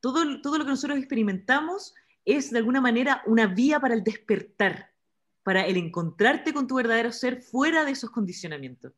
[0.00, 4.92] Todo, todo lo que nosotros experimentamos es de alguna manera una vía para el despertar,
[5.42, 8.92] para el encontrarte con tu verdadero ser fuera de esos condicionamientos.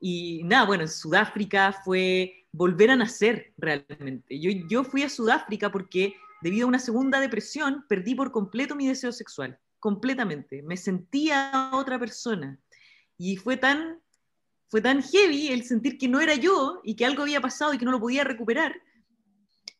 [0.00, 4.38] Y nada, bueno, en Sudáfrica fue volver a nacer realmente.
[4.40, 8.86] Yo, yo fui a Sudáfrica porque debido a una segunda depresión perdí por completo mi
[8.86, 10.62] deseo sexual, completamente.
[10.62, 12.58] Me sentía otra persona.
[13.16, 14.00] Y fue tan
[14.68, 17.78] fue tan heavy el sentir que no era yo y que algo había pasado y
[17.78, 18.80] que no lo podía recuperar,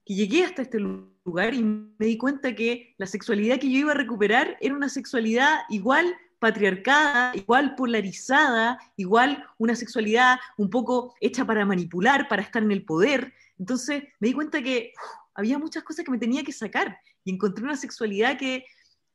[0.05, 3.93] que llegué hasta este lugar y me di cuenta que la sexualidad que yo iba
[3.93, 11.45] a recuperar era una sexualidad igual patriarcada, igual polarizada, igual una sexualidad un poco hecha
[11.45, 13.35] para manipular, para estar en el poder.
[13.59, 14.93] Entonces me di cuenta que
[15.35, 18.65] había muchas cosas que me tenía que sacar y encontré una sexualidad que,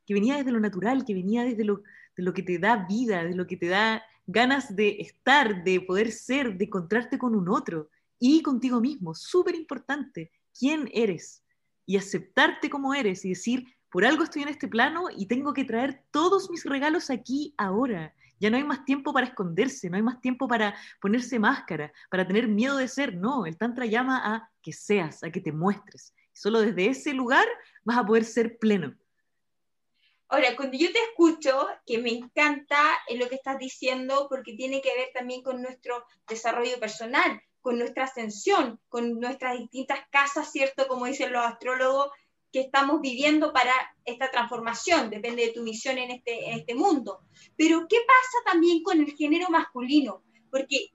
[0.06, 1.84] que venía desde lo natural, que venía desde lo,
[2.16, 5.82] de lo que te da vida, de lo que te da ganas de estar, de
[5.82, 9.16] poder ser, de encontrarte con un otro y contigo mismo.
[9.16, 11.44] Súper importante, quién eres
[11.86, 15.66] y aceptarte como eres y decir, por algo estoy en este plano y tengo que
[15.66, 18.12] traer todos mis regalos aquí ahora.
[18.40, 22.26] Ya no hay más tiempo para esconderse, no hay más tiempo para ponerse máscara, para
[22.26, 23.16] tener miedo de ser.
[23.16, 26.12] No, el Tantra llama a que seas, a que te muestres.
[26.32, 27.46] Solo desde ese lugar
[27.84, 28.96] vas a poder ser pleno.
[30.28, 32.82] Ahora, cuando yo te escucho, que me encanta
[33.16, 38.06] lo que estás diciendo, porque tiene que ver también con nuestro desarrollo personal, con nuestra
[38.06, 40.88] ascensión, con nuestras distintas casas, ¿cierto?
[40.88, 42.10] Como dicen los astrólogos,
[42.54, 43.74] que estamos viviendo para
[44.06, 47.22] esta transformación, depende de tu misión en este, en este mundo.
[47.58, 50.24] Pero, ¿qué pasa también con el género masculino?
[50.52, 50.92] Porque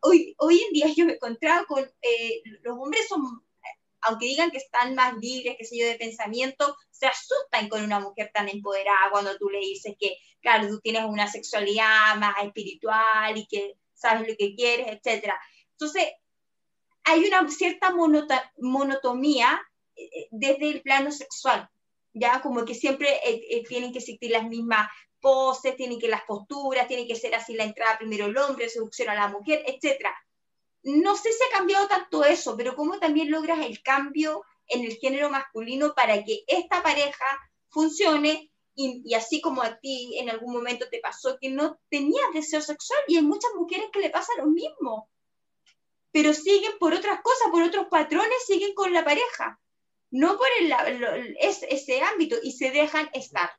[0.00, 3.44] hoy, hoy en día yo me he encontrado con, eh, los hombres son
[4.06, 8.00] aunque digan que están más libres, qué sé yo, de pensamiento, se asustan con una
[8.00, 13.36] mujer tan empoderada cuando tú le dices que, claro, tú tienes una sexualidad más espiritual
[13.36, 15.32] y que sabes lo que quieres, etc.
[15.72, 16.04] Entonces,
[17.04, 17.94] hay una cierta
[18.58, 19.73] monotomía eh,
[20.30, 21.68] desde el plano sexual,
[22.14, 24.88] ya como que siempre eh, eh, tienen que existir las mismas
[25.20, 29.08] poses, tienen que las posturas, tiene que ser así la entrada primero el hombre, seducción
[29.08, 30.14] a la mujer, etcétera.
[30.82, 34.96] No sé si ha cambiado tanto eso, pero cómo también logras el cambio en el
[34.96, 37.24] género masculino para que esta pareja
[37.68, 42.60] funcione y, así como a ti en algún momento te pasó que no tenías deseo
[42.60, 45.08] sexual y hay muchas mujeres que le pasa lo mismo,
[46.12, 49.58] pero siguen por otras cosas, por otros patrones, siguen con la pareja,
[50.14, 53.50] no por el, ese ámbito y se dejan estar.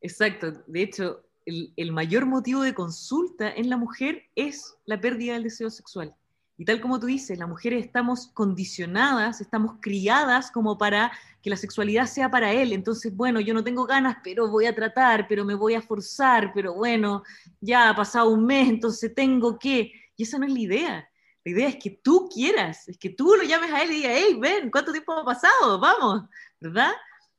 [0.00, 5.44] Exacto, de hecho, el, mayor motivo de consulta en la mujer es la pérdida del
[5.44, 6.16] deseo sexual.
[6.56, 11.56] Y tal como tú dices, las mujeres estamos condicionadas, estamos criadas como para que la
[11.56, 12.72] sexualidad sea para él.
[12.72, 16.50] Entonces, bueno, yo no tengo ganas, pero voy a tratar, pero me voy a forzar,
[16.52, 17.22] pero bueno,
[17.60, 19.92] ya ha pasado un mes, entonces tengo que.
[20.16, 21.08] Y esa no es la idea.
[21.48, 24.12] La idea es que tú quieras, es que tú lo llames a él y digas,
[24.14, 25.80] hey, ven, ¿cuánto tiempo ha pasado?
[25.80, 26.24] Vamos,
[26.60, 26.90] ¿verdad?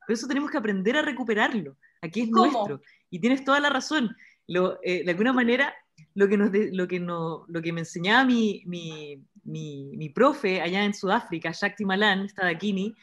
[0.07, 1.78] Pero eso tenemos que aprender a recuperarlo.
[2.01, 2.82] Aquí es nuestro.
[3.12, 4.18] Y tienes toda la razón.
[4.47, 5.76] Lo, eh, de alguna manera,
[6.16, 10.60] lo que, nos lo, que no, lo que me enseñaba mi, mi, mi, mi, profe
[10.60, 12.95] allá en Sudáfrica, Shakti Malan, esta Dakini,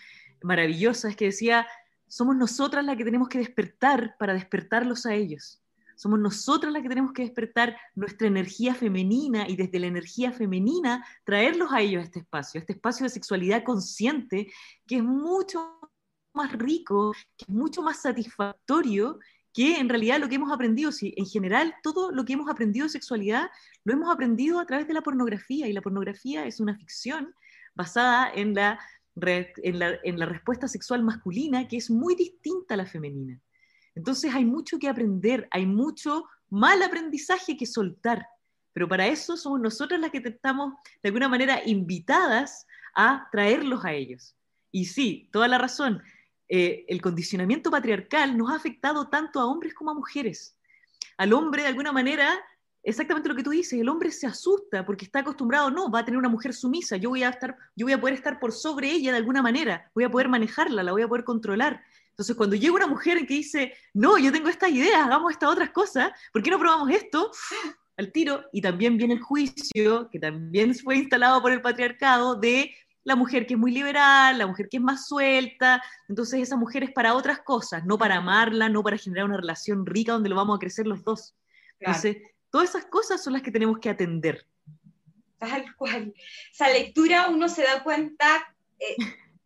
[0.43, 1.69] maravillosa, es que decía,
[2.09, 5.63] somos nosotras las que tenemos que despertar para despertarlos a ellos.
[5.97, 11.05] Somos nosotras las que tenemos que despertar nuestra energía femenina y desde la energía femenina
[11.25, 14.53] traerlos a ellos a este espacio, a este espacio de sexualidad consciente
[14.87, 15.81] que es mucho
[16.35, 19.19] más rico, que es mucho más satisfactorio
[19.55, 22.85] que en realidad lo que hemos aprendido, si en general todo lo que hemos aprendido
[22.85, 23.49] de sexualidad
[23.85, 27.35] lo hemos aprendido a través de la pornografía y la pornografía es una ficción
[27.75, 28.79] basada en la,
[29.17, 33.41] en la, en la respuesta sexual masculina que es muy distinta a la femenina.
[33.97, 38.27] Entonces hay mucho que aprender, hay mucho mal aprendizaje que soltar,
[38.73, 43.95] pero para eso somos nosotras las que estamos de alguna manera invitadas a traerlos a
[43.95, 44.37] ellos.
[44.71, 46.03] Y sí, toda la razón,
[46.49, 50.57] eh, el condicionamiento patriarcal nos ha afectado tanto a hombres como a mujeres.
[51.17, 52.39] Al hombre, de alguna manera,
[52.83, 56.05] exactamente lo que tú dices, el hombre se asusta porque está acostumbrado, no, va a
[56.05, 58.91] tener una mujer sumisa, yo voy a, estar, yo voy a poder estar por sobre
[58.91, 61.83] ella de alguna manera, voy a poder manejarla, la voy a poder controlar.
[62.17, 65.69] Entonces, cuando llega una mujer que dice, no, yo tengo estas ideas, hagamos estas otras
[65.69, 67.31] cosas, ¿por qué no probamos esto?
[67.99, 72.75] Al tiro, y también viene el juicio, que también fue instalado por el patriarcado, de
[73.05, 76.85] la mujer que es muy liberal, la mujer que es más suelta, entonces esa mujer
[76.85, 80.37] es para otras cosas, no para amarla, no para generar una relación rica donde lo
[80.37, 81.35] vamos a crecer los dos.
[81.79, 82.17] Entonces,
[82.49, 84.47] todas esas cosas son las que tenemos que atender.
[85.39, 86.15] Tal cual.
[86.51, 88.97] Esa lectura uno se da cuenta eh,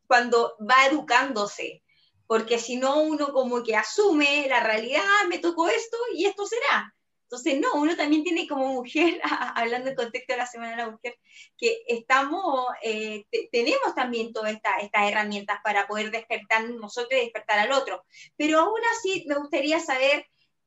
[0.07, 1.83] cuando va educándose,
[2.31, 6.47] porque si no uno como que asume la realidad, ah, me tocó esto y esto
[6.47, 6.95] será.
[7.25, 9.21] Entonces, no, uno también tiene como mujer,
[9.57, 11.19] hablando en contexto de la Semana de la Mujer,
[11.59, 17.73] que estamos, eh, tenemos también todas estas herramientas para poder despertar nosotros y despertar al
[17.73, 18.05] otro.
[18.37, 20.25] Pero aún así me gustaría saber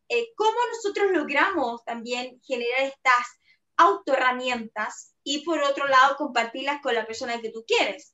[0.09, 3.39] eh, cómo nosotros logramos también generar estas
[3.77, 8.12] autoherramientas y por otro lado compartirlas con la persona que tú quieres.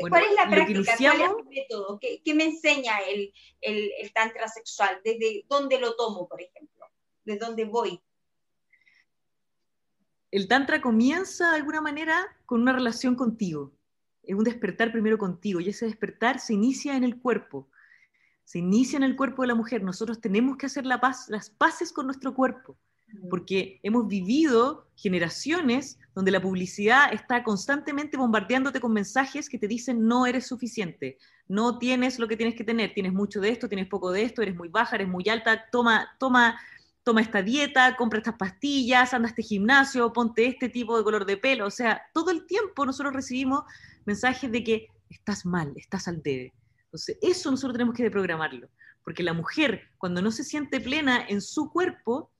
[0.00, 0.96] ¿Cuál es la práctica?
[0.96, 1.98] ¿Cuál es el método?
[2.00, 5.00] ¿Qué, me enseña el, el, el, tantra sexual?
[5.04, 6.86] ¿Desde dónde lo tomo, por ejemplo?
[7.24, 8.00] ¿De dónde voy?
[10.30, 13.72] El tantra comienza de alguna manera con una relación contigo.
[14.22, 17.68] Es un despertar primero contigo y ese despertar se inicia en el cuerpo.
[18.42, 19.82] Se inicia en el cuerpo de la mujer.
[19.82, 22.78] Nosotros tenemos que hacer la paz, las paces con nuestro cuerpo
[23.30, 30.06] porque hemos vivido generaciones donde la publicidad está constantemente bombardeándote con mensajes que te dicen
[30.06, 33.88] no eres suficiente, no tienes lo que tienes que tener, tienes mucho de esto, tienes
[33.88, 36.58] poco de esto, eres muy baja, eres muy alta, toma, toma,
[37.02, 41.26] toma esta dieta, compra estas pastillas, anda a este gimnasio, ponte este tipo de color
[41.26, 43.64] de pelo, o sea, todo el tiempo nosotros recibimos
[44.04, 46.54] mensajes de que estás mal, estás al debe.
[46.84, 48.68] Entonces, eso nosotros tenemos que deprogramarlo,
[49.02, 52.30] porque la mujer, cuando no se siente plena en su cuerpo,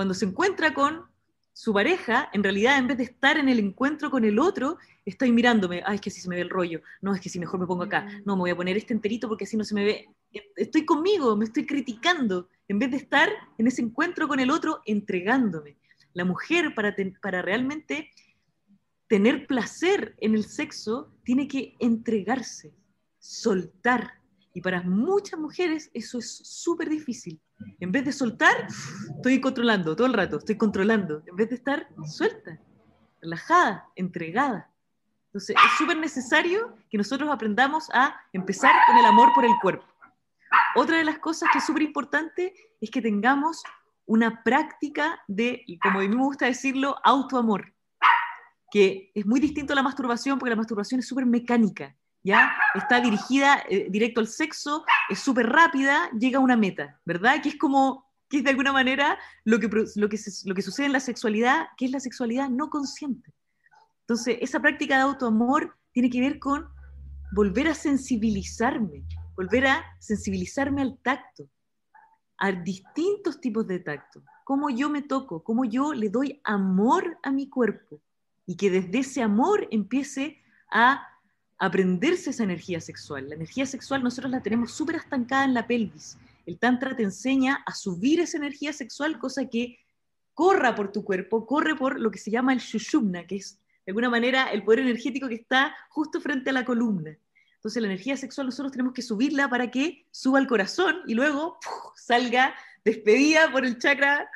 [0.00, 1.04] cuando se encuentra con
[1.52, 5.30] su pareja, en realidad en vez de estar en el encuentro con el otro, estoy
[5.30, 7.60] mirándome, ay, es que así se me ve el rollo, no, es que si mejor
[7.60, 9.84] me pongo acá, no, me voy a poner este enterito porque así no se me
[9.84, 10.08] ve,
[10.56, 13.28] estoy conmigo, me estoy criticando, en vez de estar
[13.58, 15.76] en ese encuentro con el otro, entregándome.
[16.14, 18.08] La mujer para, para realmente
[19.06, 22.72] tener placer en el sexo tiene que entregarse,
[23.18, 24.19] soltar.
[24.52, 27.40] Y para muchas mujeres eso es súper difícil.
[27.78, 28.66] En vez de soltar,
[29.16, 31.22] estoy controlando todo el rato, estoy controlando.
[31.26, 32.58] En vez de estar suelta,
[33.20, 34.70] relajada, entregada.
[35.26, 39.84] Entonces, es súper necesario que nosotros aprendamos a empezar con el amor por el cuerpo.
[40.74, 43.62] Otra de las cosas que es súper importante es que tengamos
[44.06, 47.72] una práctica de, como a mí me gusta decirlo, autoamor,
[48.72, 51.96] que es muy distinto a la masturbación porque la masturbación es súper mecánica.
[52.22, 52.52] ¿Ya?
[52.74, 57.42] Está dirigida eh, directo al sexo, es súper rápida, llega a una meta, ¿verdad?
[57.42, 60.08] Que es como, que de alguna manera lo que, lo, lo
[60.54, 63.32] que sucede en la sexualidad, que es la sexualidad no consciente.
[64.02, 66.68] Entonces, esa práctica de autoamor tiene que ver con
[67.32, 69.04] volver a sensibilizarme,
[69.36, 71.48] volver a sensibilizarme al tacto,
[72.38, 77.30] a distintos tipos de tacto, cómo yo me toco, cómo yo le doy amor a
[77.30, 78.00] mi cuerpo
[78.46, 80.42] y que desde ese amor empiece
[80.72, 81.06] a
[81.60, 83.28] aprenderse esa energía sexual.
[83.28, 86.18] La energía sexual nosotros la tenemos súper estancada en la pelvis.
[86.46, 89.78] El Tantra te enseña a subir esa energía sexual, cosa que
[90.32, 93.90] corra por tu cuerpo, corre por lo que se llama el shushumna, que es de
[93.92, 97.16] alguna manera el poder energético que está justo frente a la columna.
[97.56, 101.58] Entonces la energía sexual nosotros tenemos que subirla para que suba al corazón y luego
[101.94, 104.30] salga despedida por el chakra,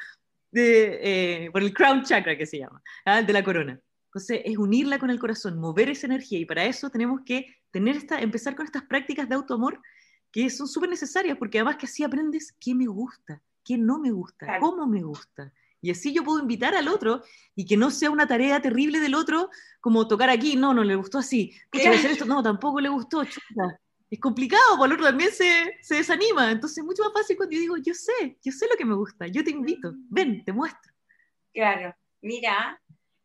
[0.53, 3.23] de, eh, por el crown chakra que se llama, ¿ah?
[3.23, 3.81] de la corona.
[4.15, 7.97] Entonces es unirla con el corazón, mover esa energía y para eso tenemos que tener
[7.97, 9.83] esta, empezar con estas prácticas de autoamor
[10.31, 14.13] que son súper necesarias porque además que así aprendes qué me gusta, qué no me
[14.13, 15.53] gusta, cómo me gusta.
[15.81, 17.25] Y así yo puedo invitar al otro
[17.57, 19.51] y que no sea una tarea terrible del otro,
[19.81, 23.81] como tocar aquí, no, no le gustó así, hacer esto, no, tampoco le gustó, chuta.
[24.09, 26.53] Es complicado, porque el otro también se, se desanima.
[26.53, 28.95] Entonces es mucho más fácil cuando yo digo, yo sé, yo sé lo que me
[28.95, 30.93] gusta, yo te invito, ven, te muestro.
[31.53, 32.81] Claro, mira,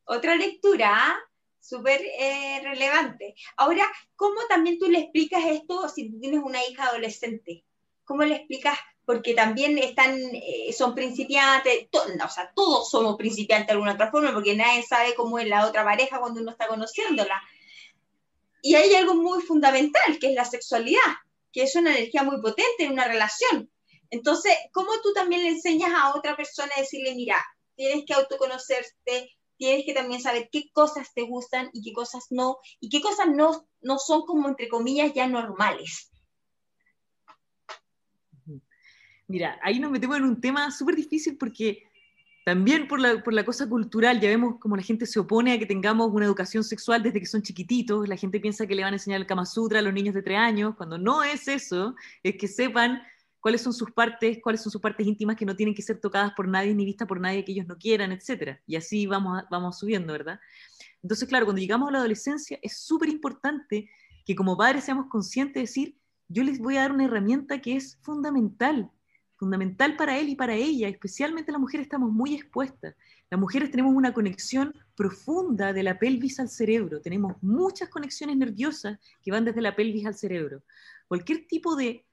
[0.09, 1.17] otra lectura
[1.59, 3.35] súper eh, relevante.
[3.57, 7.63] Ahora, ¿cómo también tú le explicas esto si tú tienes una hija adolescente?
[8.03, 13.73] ¿Cómo le explicas porque también están, eh, son principiantes, o sea, todos somos principiantes de
[13.73, 17.41] alguna otra forma, porque nadie sabe cómo es la otra pareja cuando uno está conociéndola.
[18.61, 21.11] Y hay algo muy fundamental, que es la sexualidad,
[21.51, 23.71] que es una energía muy potente en una relación.
[24.11, 27.43] Entonces, ¿cómo tú también le enseñas a otra persona a decirle, mira,
[27.75, 32.57] tienes que autoconocerte, tienes que también saber qué cosas te gustan y qué cosas no,
[32.79, 36.11] y qué cosas no, no son como, entre comillas, ya normales?
[39.27, 41.83] Mira, ahí nos metemos en un tema súper difícil porque
[42.45, 45.59] también por la, por la, cosa cultural, ya vemos como la gente se opone a
[45.59, 48.93] que tengamos una educación sexual desde que son chiquititos, la gente piensa que le van
[48.93, 51.95] a enseñar el Kama Sutra a los niños de tres años, cuando no es eso,
[52.23, 53.03] es que sepan
[53.39, 56.33] cuáles son sus partes, cuáles son sus partes íntimas que no tienen que ser tocadas
[56.33, 58.59] por nadie ni vistas por nadie que ellos no quieran, etc.
[58.67, 60.39] Y así vamos, vamos subiendo, ¿verdad?
[61.01, 63.89] Entonces, claro, cuando llegamos a la adolescencia es súper importante
[64.25, 67.75] que como padres seamos conscientes de decir, yo les voy a dar una herramienta que
[67.75, 68.91] es fundamental,
[69.35, 72.95] fundamental para él y para ella, especialmente las mujeres estamos muy expuestas.
[73.31, 78.99] Las mujeres tenemos una conexión profunda de la pelvis al cerebro, tenemos muchas conexiones nerviosas
[79.23, 80.61] que van desde la pelvis al cerebro.
[81.07, 82.05] Cualquier tipo de,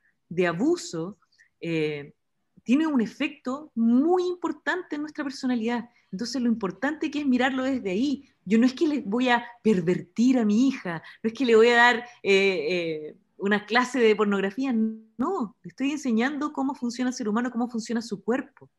[0.46, 1.18] abuso
[1.60, 2.14] eh,
[2.62, 5.88] tiene un efecto muy importante en nuestra personalidad.
[6.10, 8.28] Entonces lo importante que es mirarlo desde ahí.
[8.44, 11.56] Yo no es que le voy a pervertir a mi hija, no es que le
[11.56, 12.04] voy a dar...
[12.22, 17.68] Eh, eh, una clase de pornografía, no, estoy enseñando cómo funciona el ser humano, cómo
[17.68, 18.70] funciona su cuerpo.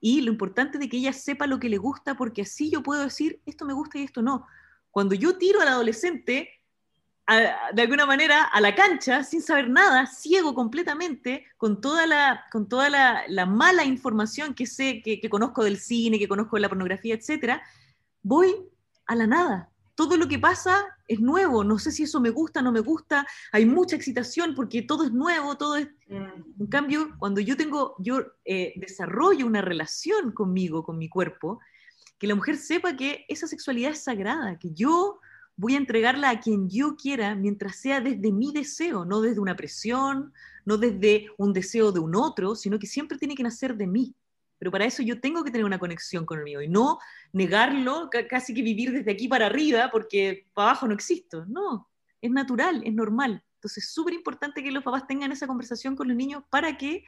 [0.00, 3.02] Y lo importante de que ella sepa lo que le gusta, porque así yo puedo
[3.02, 4.46] decir, esto me gusta y esto no.
[4.90, 6.50] Cuando yo tiro al adolescente,
[7.72, 12.68] de alguna manera, a la cancha, sin saber nada, ciego completamente, con toda la, con
[12.68, 16.68] toda la, mala información que sé, que, que, conozco del cine, que conozco de la
[16.68, 17.60] pornografía, etc.,
[18.22, 18.54] voy
[19.06, 22.60] a la nada, todo lo que pasa es nuevo, no sé si eso me gusta,
[22.60, 25.88] no me gusta, hay mucha excitación porque todo es nuevo, todo es...
[26.08, 26.60] Mm.
[26.60, 31.60] En cambio, cuando yo tengo, yo eh, desarrollo una relación conmigo, con mi cuerpo,
[32.18, 35.18] que la mujer sepa que esa sexualidad es sagrada, que yo
[35.56, 39.56] voy a entregarla a quien yo quiera mientras sea desde mi deseo, no desde una
[39.56, 40.32] presión,
[40.64, 44.14] no desde un deseo de un otro, sino que siempre tiene que nacer de mí.
[44.58, 46.98] Pero para eso yo tengo que tener una conexión con el mío y no
[47.32, 51.44] negarlo, casi que vivir desde aquí para arriba porque para abajo no existo.
[51.46, 51.88] No,
[52.20, 53.42] es natural, es normal.
[53.54, 57.04] Entonces es súper importante que los papás tengan esa conversación con los niños para que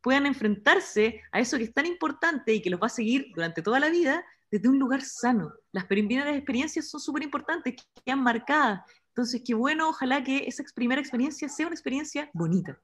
[0.00, 3.62] puedan enfrentarse a eso que es tan importante y que los va a seguir durante
[3.62, 5.52] toda la vida desde un lugar sano.
[5.72, 8.82] Las primeras experiencias son súper importantes, que quedan marcadas.
[9.08, 12.78] Entonces, qué bueno, ojalá que esa primera experiencia sea una experiencia bonita.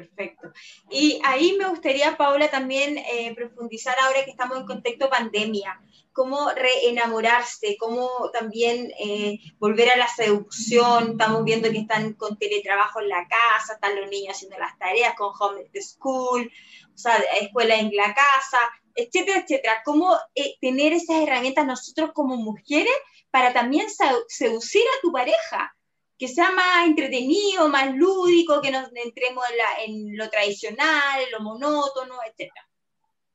[0.00, 0.52] Perfecto.
[0.88, 5.78] Y ahí me gustaría, Paula, también eh, profundizar ahora que estamos en contexto pandemia,
[6.12, 11.10] cómo reenamorarse, cómo también eh, volver a la seducción.
[11.10, 15.14] Estamos viendo que están con teletrabajo en la casa, están los niños haciendo las tareas
[15.16, 16.50] con home school,
[16.94, 18.58] o sea, escuela en la casa,
[19.02, 19.82] etcétera, etcétera.
[19.84, 22.94] Cómo eh, tener esas herramientas nosotros como mujeres
[23.30, 23.86] para también
[24.28, 25.74] seducir a tu pareja
[26.20, 29.42] que sea más entretenido, más lúdico, que nos entremos
[29.86, 32.52] en, lo tradicional, en lo monótono, etc.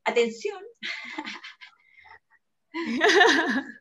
[0.03, 0.61] Atención.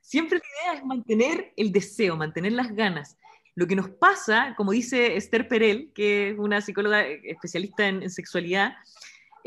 [0.00, 3.18] Siempre la idea es mantener el deseo, mantener las ganas.
[3.54, 8.72] Lo que nos pasa, como dice Esther Perel, que es una psicóloga especialista en, sexualidad,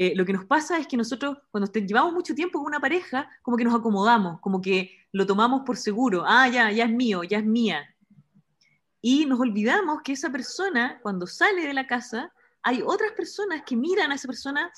[0.01, 3.29] eh, lo que nos pasa es que nosotros, cuando llevamos mucho tiempo con una pareja,
[3.41, 6.23] como que nos acomodamos, como que lo tomamos por seguro.
[6.25, 7.93] Ah, ya, ya es mío, ya es mía.
[9.01, 12.31] Y nos olvidamos que esa persona, cuando sale de la casa,
[12.63, 14.71] hay otras personas que miran a esa persona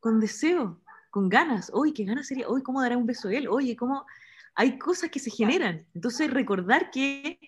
[0.00, 1.70] con deseo, con ganas.
[1.72, 3.46] Hoy, qué ganas sería, hoy, ¿cómo dará un beso a él?
[3.46, 4.04] Oye, ¿cómo?
[4.56, 5.86] Hay cosas que se generan.
[5.94, 7.38] Entonces, recordar que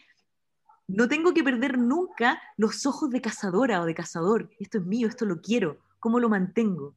[0.86, 4.50] no tengo que perder nunca los ojos de cazadora o de cazador.
[4.60, 5.87] Esto es mío, esto lo quiero.
[6.00, 6.96] ¿Cómo lo mantengo?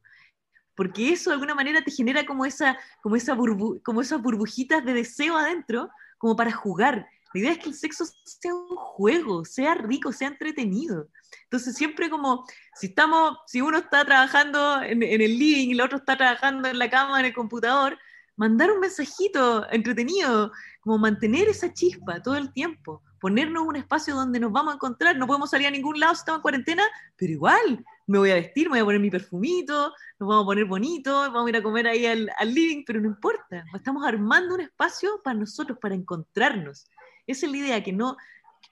[0.74, 3.36] porque eso de alguna manera te genera como, esa, como, esa
[3.84, 7.06] como esas burbujitas de deseo adentro, como para jugar.
[7.34, 11.08] La idea es que el sexo sea un juego, sea rico, sea entretenido.
[11.44, 12.44] Entonces siempre como,
[12.74, 16.68] si estamos, si uno está trabajando en, en el living y el otro está trabajando
[16.68, 17.98] en la cama, en el computador,
[18.36, 24.40] mandar un mensajito entretenido, como mantener esa chispa todo el tiempo, ponernos un espacio donde
[24.40, 26.82] nos vamos a encontrar, no podemos salir a ningún lado si estamos en cuarentena,
[27.16, 30.46] pero igual, me voy a vestir, me voy a poner mi perfumito, nos vamos a
[30.46, 34.04] poner bonito, vamos a ir a comer ahí al, al living, pero no importa, estamos
[34.04, 36.86] armando un espacio para nosotros, para encontrarnos.
[37.26, 38.16] Esa es la idea, que no,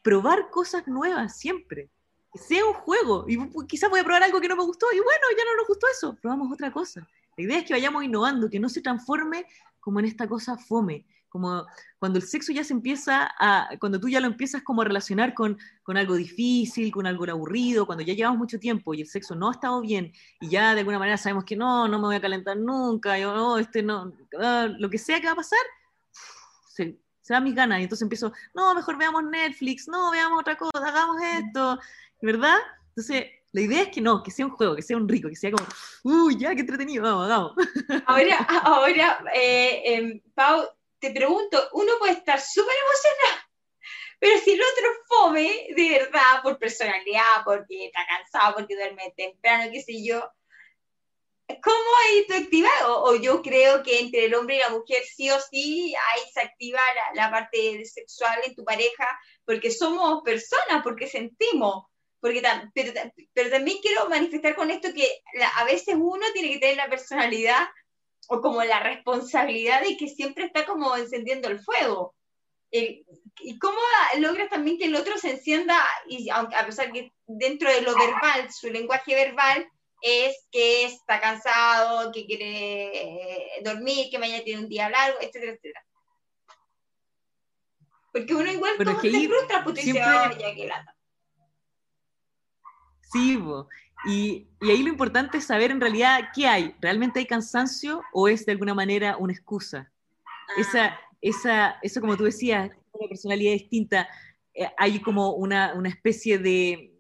[0.02, 1.90] probar cosas nuevas siempre,
[2.34, 5.26] sea un juego, y quizás voy a probar algo que no me gustó, y bueno,
[5.36, 7.06] ya no nos gustó eso, probamos otra cosa.
[7.36, 9.46] La idea es que vayamos innovando, que no se transforme
[9.80, 11.64] como en esta cosa fome, como
[11.98, 15.32] cuando el sexo ya se empieza a, cuando tú ya lo empiezas como a relacionar
[15.32, 19.34] con, con algo difícil, con algo aburrido, cuando ya llevamos mucho tiempo y el sexo
[19.34, 22.16] no ha estado bien y ya de alguna manera sabemos que no, no me voy
[22.16, 25.58] a calentar nunca, yo no, este no, ah, lo que sea que va a pasar,
[26.68, 30.56] se, se da mis ganas y entonces empiezo, no, mejor veamos Netflix, no, veamos otra
[30.56, 31.78] cosa, hagamos esto,
[32.20, 32.56] ¿verdad?
[32.88, 35.36] Entonces, la idea es que no, que sea un juego, que sea un rico, que
[35.36, 35.66] sea como,
[36.04, 37.52] uy, ya, qué entretenido, vamos, vamos.
[38.06, 40.68] Ahora, ahora eh, em, Pau,
[41.00, 43.48] te pregunto, uno puede estar súper emocionado,
[44.18, 49.70] pero si el otro fome, de verdad, por personalidad, porque está cansado, porque duerme temprano,
[49.72, 50.20] qué sé yo,
[51.62, 52.72] ¿cómo ahí tú activas?
[52.86, 56.40] O, yo creo que entre el hombre y la mujer sí o sí ahí se
[56.40, 59.08] activa la, la parte sexual en tu pareja,
[59.44, 61.84] porque somos personas, porque sentimos
[62.20, 62.42] porque
[62.74, 62.92] pero,
[63.32, 65.08] pero, también quiero manifestar con esto que
[65.56, 67.66] a veces uno tiene que tener la personalidad
[68.28, 72.14] o como la responsabilidad de que siempre está como encendiendo el fuego.
[72.72, 73.78] ¿Y cómo
[74.18, 77.96] logras también que el otro se encienda, y aunque, a pesar que dentro de lo
[77.96, 79.68] verbal, su lenguaje verbal
[80.02, 85.52] es que está cansado, que quiere eh, dormir, que mañana tiene un día largo, etcétera,
[85.52, 85.84] etcétera?
[88.12, 90.38] Porque uno igual como se frustra, siempre...
[90.38, 90.96] ya que lata.
[93.12, 93.38] Sí,
[94.06, 96.74] y, y, ahí lo importante es saber en realidad qué hay.
[96.80, 99.90] ¿Realmente hay cansancio o es de alguna manera una excusa?
[100.56, 101.00] Esa, ah.
[101.20, 104.08] esa, eso, como tú decías, una personalidad distinta.
[104.54, 106.94] Eh, hay como una, una especie de,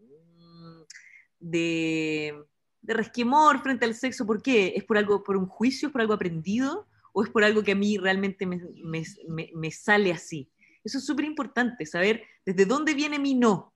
[1.38, 2.34] de,
[2.82, 4.26] de, resquemor frente al sexo.
[4.26, 4.74] ¿Por qué?
[4.76, 6.86] ¿Es por algo, por un juicio, es por algo aprendido?
[7.12, 10.48] ¿O es por algo que a mí realmente me, me, me sale así?
[10.84, 13.72] Eso es súper importante, saber desde dónde viene mi no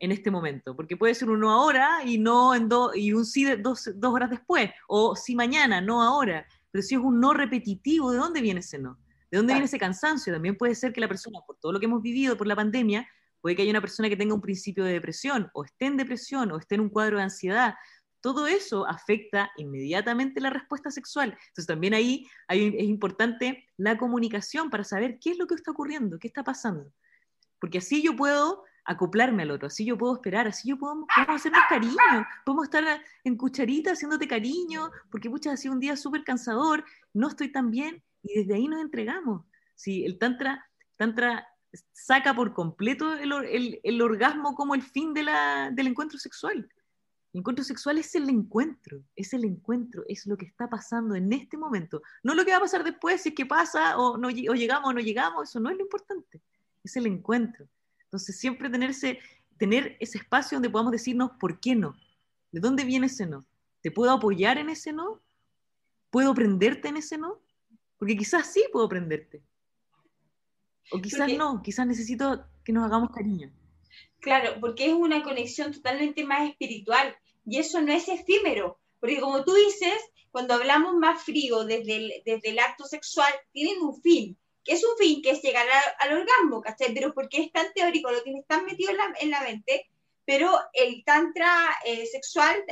[0.00, 3.24] en este momento, porque puede ser un no ahora y no en do, y un
[3.24, 7.34] sí dos, dos, horas después, o sí mañana, no ahora, pero si es un no
[7.34, 8.98] repetitivo, ¿de dónde viene ese no?
[9.30, 10.32] ¿De dónde viene ese cansancio?
[10.32, 13.08] También puede ser que la persona, por todo lo que hemos vivido por la pandemia,
[13.40, 16.52] puede que haya una persona que tenga un principio de depresión, o esté en depresión,
[16.52, 17.74] o esté en un cuadro de ansiedad.
[18.20, 21.30] Todo eso afecta inmediatamente la respuesta sexual.
[21.30, 25.70] Entonces también ahí hay, es importante la comunicación para saber qué es lo que está
[25.70, 26.90] ocurriendo, qué está pasando.
[27.60, 31.36] Porque así yo puedo acoplarme al otro, así yo puedo esperar, así yo puedo, podemos
[31.36, 36.24] hacernos cariño, podemos estar en cucharita haciéndote cariño, porque muchas ha sido un día súper
[36.24, 39.44] cansador, no estoy tan bien, y desde ahí nos entregamos.
[39.74, 40.66] Si el tantra,
[40.96, 41.46] tantra
[41.92, 46.66] saca por completo el, el, el orgasmo como el fin de la, del encuentro sexual.
[47.34, 51.30] El encuentro sexual es el encuentro, es el encuentro, es lo que está pasando en
[51.30, 52.00] este momento.
[52.22, 54.88] No lo que va a pasar después, si es que pasa o, no, o llegamos
[54.88, 56.40] o no llegamos, eso no es lo importante,
[56.82, 57.68] es el encuentro.
[58.08, 59.18] Entonces, siempre tenerse,
[59.58, 61.94] tener ese espacio donde podamos decirnos por qué no,
[62.52, 63.44] de dónde viene ese no.
[63.82, 65.20] ¿Te puedo apoyar en ese no?
[66.10, 67.40] ¿Puedo prenderte en ese no?
[67.98, 69.42] Porque quizás sí puedo prenderte.
[70.90, 73.52] O quizás no, quizás necesito que nos hagamos cariño.
[74.20, 77.14] Claro, porque es una conexión totalmente más espiritual
[77.44, 82.12] y eso no es efímero, porque como tú dices, cuando hablamos más frío desde el,
[82.24, 85.66] desde el acto sexual, tienen un fin, es un fin, que es llegar
[85.98, 86.92] al orgasmo, ¿cachai?
[86.94, 89.88] Pero porque es tan teórico, lo tienes tan metido en la, en la mente,
[90.24, 92.62] pero el tantra eh, sexual,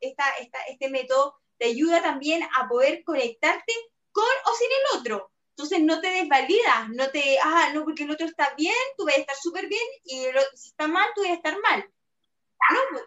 [0.00, 3.72] esta, esta, este método, te ayuda también a poder conectarte
[4.12, 5.30] con o sin el otro.
[5.50, 9.16] Entonces no te desvalidas, no te, ah, no, porque el otro está bien, tú vas
[9.16, 10.24] a estar súper bien, y
[10.54, 11.90] si está mal, tú vas a estar mal.
[12.92, 13.00] No,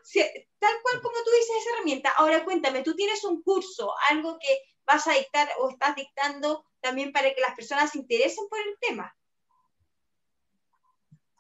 [0.59, 2.09] tal cual como tú dices esa herramienta.
[2.17, 7.11] Ahora cuéntame, tú tienes un curso, algo que vas a dictar o estás dictando también
[7.11, 9.15] para que las personas se interesen por el tema.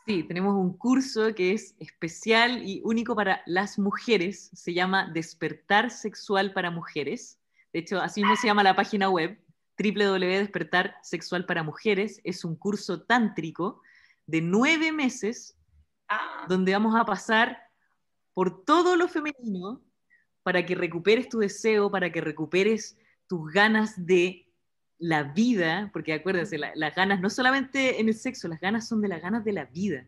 [0.05, 5.91] Sí, tenemos un curso que es especial y único para las mujeres, se llama Despertar
[5.91, 7.39] Sexual para Mujeres.
[7.71, 9.39] De hecho, así mismo se llama la página web,
[9.77, 12.19] www.despertar sexual para mujeres.
[12.23, 13.81] Es un curso tántrico
[14.25, 15.57] de nueve meses,
[16.09, 16.45] ah.
[16.49, 17.61] donde vamos a pasar
[18.33, 19.81] por todo lo femenino
[20.43, 22.97] para que recuperes tu deseo, para que recuperes
[23.27, 24.48] tus ganas de
[24.99, 29.07] la vida, porque acuérdense, las ganas no solamente en el sexo, las ganas son de
[29.07, 30.05] las ganas de la vida,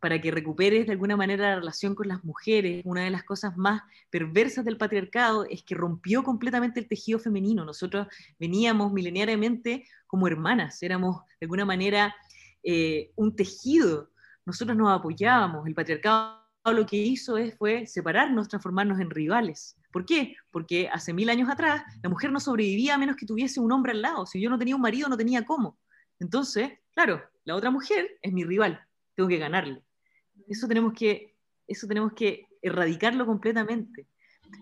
[0.00, 2.82] para que recuperes de alguna manera la relación con las mujeres.
[2.84, 7.64] Una de las cosas más perversas del patriarcado es que rompió completamente el tejido femenino.
[7.64, 8.06] Nosotros
[8.38, 12.14] veníamos milenariamente como hermanas, éramos de alguna manera
[12.62, 14.10] eh, un tejido.
[14.46, 15.66] Nosotros nos apoyábamos.
[15.66, 19.76] El patriarcado lo que hizo es, fue separarnos, transformarnos en rivales.
[19.92, 20.36] ¿Por qué?
[20.50, 23.92] Porque hace mil años atrás la mujer no sobrevivía a menos que tuviese un hombre
[23.92, 24.26] al lado.
[24.26, 25.78] Si yo no tenía un marido, no tenía cómo.
[26.18, 28.80] Entonces, claro, la otra mujer es mi rival,
[29.14, 29.82] tengo que ganarle.
[30.48, 31.36] Eso tenemos que,
[31.66, 34.06] eso tenemos que erradicarlo completamente.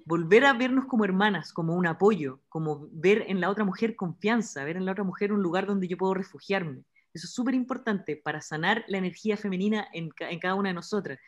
[0.04, 4.64] Volver a vernos como hermanas, como un apoyo, como ver en la otra mujer confianza,
[4.64, 6.84] ver en la otra mujer un lugar donde yo puedo refugiarme.
[7.12, 11.18] Eso es súper importante para sanar la energía femenina en, en cada una de nosotras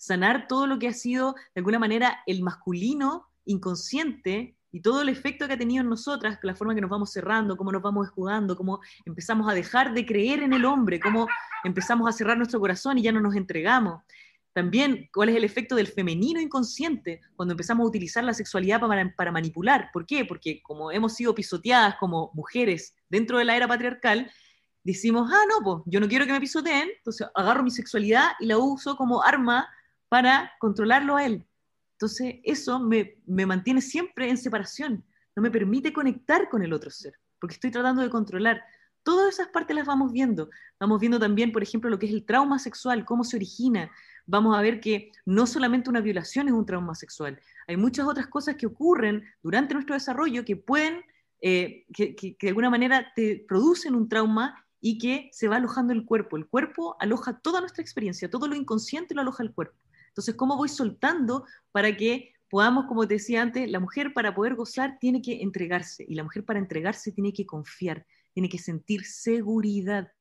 [0.00, 5.08] sanar todo lo que ha sido, de alguna manera, el masculino inconsciente y todo el
[5.08, 8.06] efecto que ha tenido en nosotras, la forma que nos vamos cerrando, cómo nos vamos
[8.06, 11.26] escudando, cómo empezamos a dejar de creer en el hombre, cómo
[11.64, 14.02] empezamos a cerrar nuestro corazón y ya no nos entregamos.
[14.52, 19.14] También, cuál es el efecto del femenino inconsciente cuando empezamos a utilizar la sexualidad para,
[19.16, 19.90] para manipular.
[19.92, 20.24] ¿Por qué?
[20.24, 24.30] Porque como hemos sido pisoteadas como mujeres dentro de la era patriarcal,
[24.82, 28.46] decimos, ah, no, pues yo no quiero que me pisoteen, entonces agarro mi sexualidad y
[28.46, 29.68] la uso como arma
[30.08, 31.46] para controlarlo a él.
[32.00, 35.04] Entonces, eso me, mantiene siempre en separación,
[35.36, 38.62] no me permite conectar con el otro ser, porque estoy tratando de controlar.
[39.02, 40.48] Todas esas partes las vamos viendo.
[40.78, 43.90] Vamos viendo también, por ejemplo, lo que es el trauma sexual, cómo se origina.
[44.24, 48.28] Vamos a ver que no solamente una violación es un trauma sexual, hay muchas otras
[48.28, 51.02] cosas que ocurren durante nuestro desarrollo que pueden,
[51.42, 55.92] eh, que, que de alguna manera te producen un trauma y que se va alojando
[55.92, 56.38] el cuerpo.
[56.38, 59.76] El cuerpo aloja toda nuestra experiencia, todo lo inconsciente lo aloja el cuerpo.
[60.10, 64.56] Entonces, ¿cómo voy soltando para que podamos, como te decía antes, la mujer para poder
[64.56, 69.04] gozar tiene que entregarse y la mujer para entregarse tiene que confiar, tiene que sentir
[69.04, 70.12] seguridad.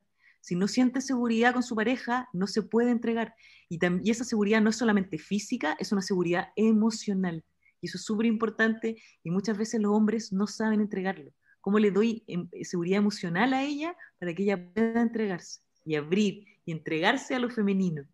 [0.41, 3.33] Si no siente seguridad con su pareja, no se puede entregar.
[3.67, 7.43] Y, y esa seguridad no es solamente física, es una seguridad emocional.
[7.81, 11.31] Y eso es súper importante y muchas veces los hombres no saben entregarlo.
[11.61, 16.45] ¿Cómo le doy em, seguridad emocional a ella para que ella pueda entregarse y abrir
[16.65, 18.05] y entregarse a lo femenino?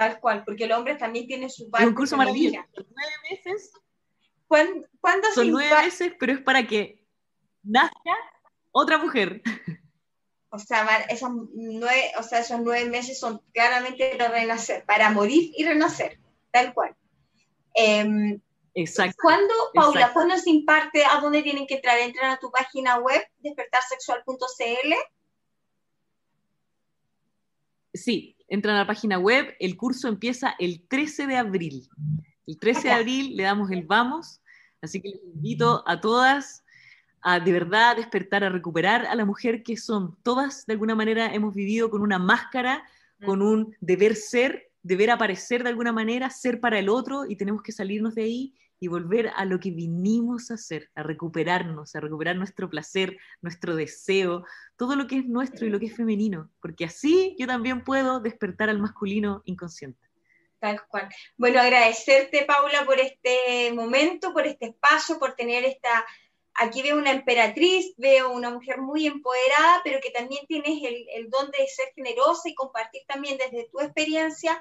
[0.00, 1.84] Tal cual, porque el hombre también tiene su parte.
[1.84, 2.66] Es un curso maravilloso.
[2.74, 3.70] Nueve meses.
[4.46, 4.88] ¿Cuándo,
[5.34, 7.06] Son nueve meses, pero es para que
[7.62, 8.16] nazca
[8.72, 9.42] otra mujer.
[10.48, 15.52] O sea, esos nueve, o sea, esos nueve meses son claramente para renacer, para morir
[15.54, 16.18] y renacer,
[16.50, 16.96] tal cual.
[17.74, 18.40] Em,
[18.72, 19.18] exacto.
[19.20, 21.04] ¿Cuándo, Paula, cuándo se imparte?
[21.04, 21.98] ¿A dónde tienen que entrar?
[21.98, 24.94] ¿Entran a tu página web, despertarsexual.cl?
[27.92, 31.88] Sí, entran a la página web, el curso empieza el 13 de abril.
[32.46, 34.42] El 13 de abril le damos el vamos,
[34.82, 36.64] así que les invito a todas
[37.22, 40.16] a de verdad despertar, a recuperar a la mujer que son.
[40.22, 42.82] Todas de alguna manera hemos vivido con una máscara,
[43.24, 47.62] con un deber ser, deber aparecer de alguna manera, ser para el otro y tenemos
[47.62, 52.00] que salirnos de ahí y volver a lo que vinimos a hacer, a recuperarnos, a
[52.00, 54.44] recuperar nuestro placer, nuestro deseo,
[54.76, 58.20] todo lo que es nuestro y lo que es femenino, porque así yo también puedo
[58.20, 60.00] despertar al masculino inconsciente.
[60.58, 61.08] Tal cual.
[61.36, 66.04] Bueno, agradecerte, Paula, por este momento, por este espacio, por tener esta
[66.54, 70.78] aquí veo una emperatriz, veo una mujer muy empoderada, pero que también tienes
[71.14, 74.60] el, don de ser generosa y compartir también desde tu experiencia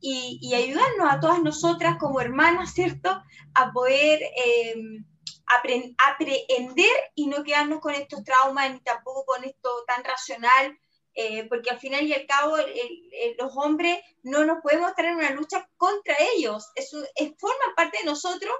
[0.00, 3.22] y, ayudarnos a todas nosotras como hermanas, ¿cierto?
[3.54, 5.04] A poder em,
[6.08, 10.76] aprender y no quedarnos con estos traumas ni tampoco con esto tan racional.
[11.18, 12.58] Eh, porque al final y al cabo
[13.38, 18.00] los hombres no nos podemos estar en una lucha contra ellos, eso es, forman parte
[18.00, 18.52] de nosotros,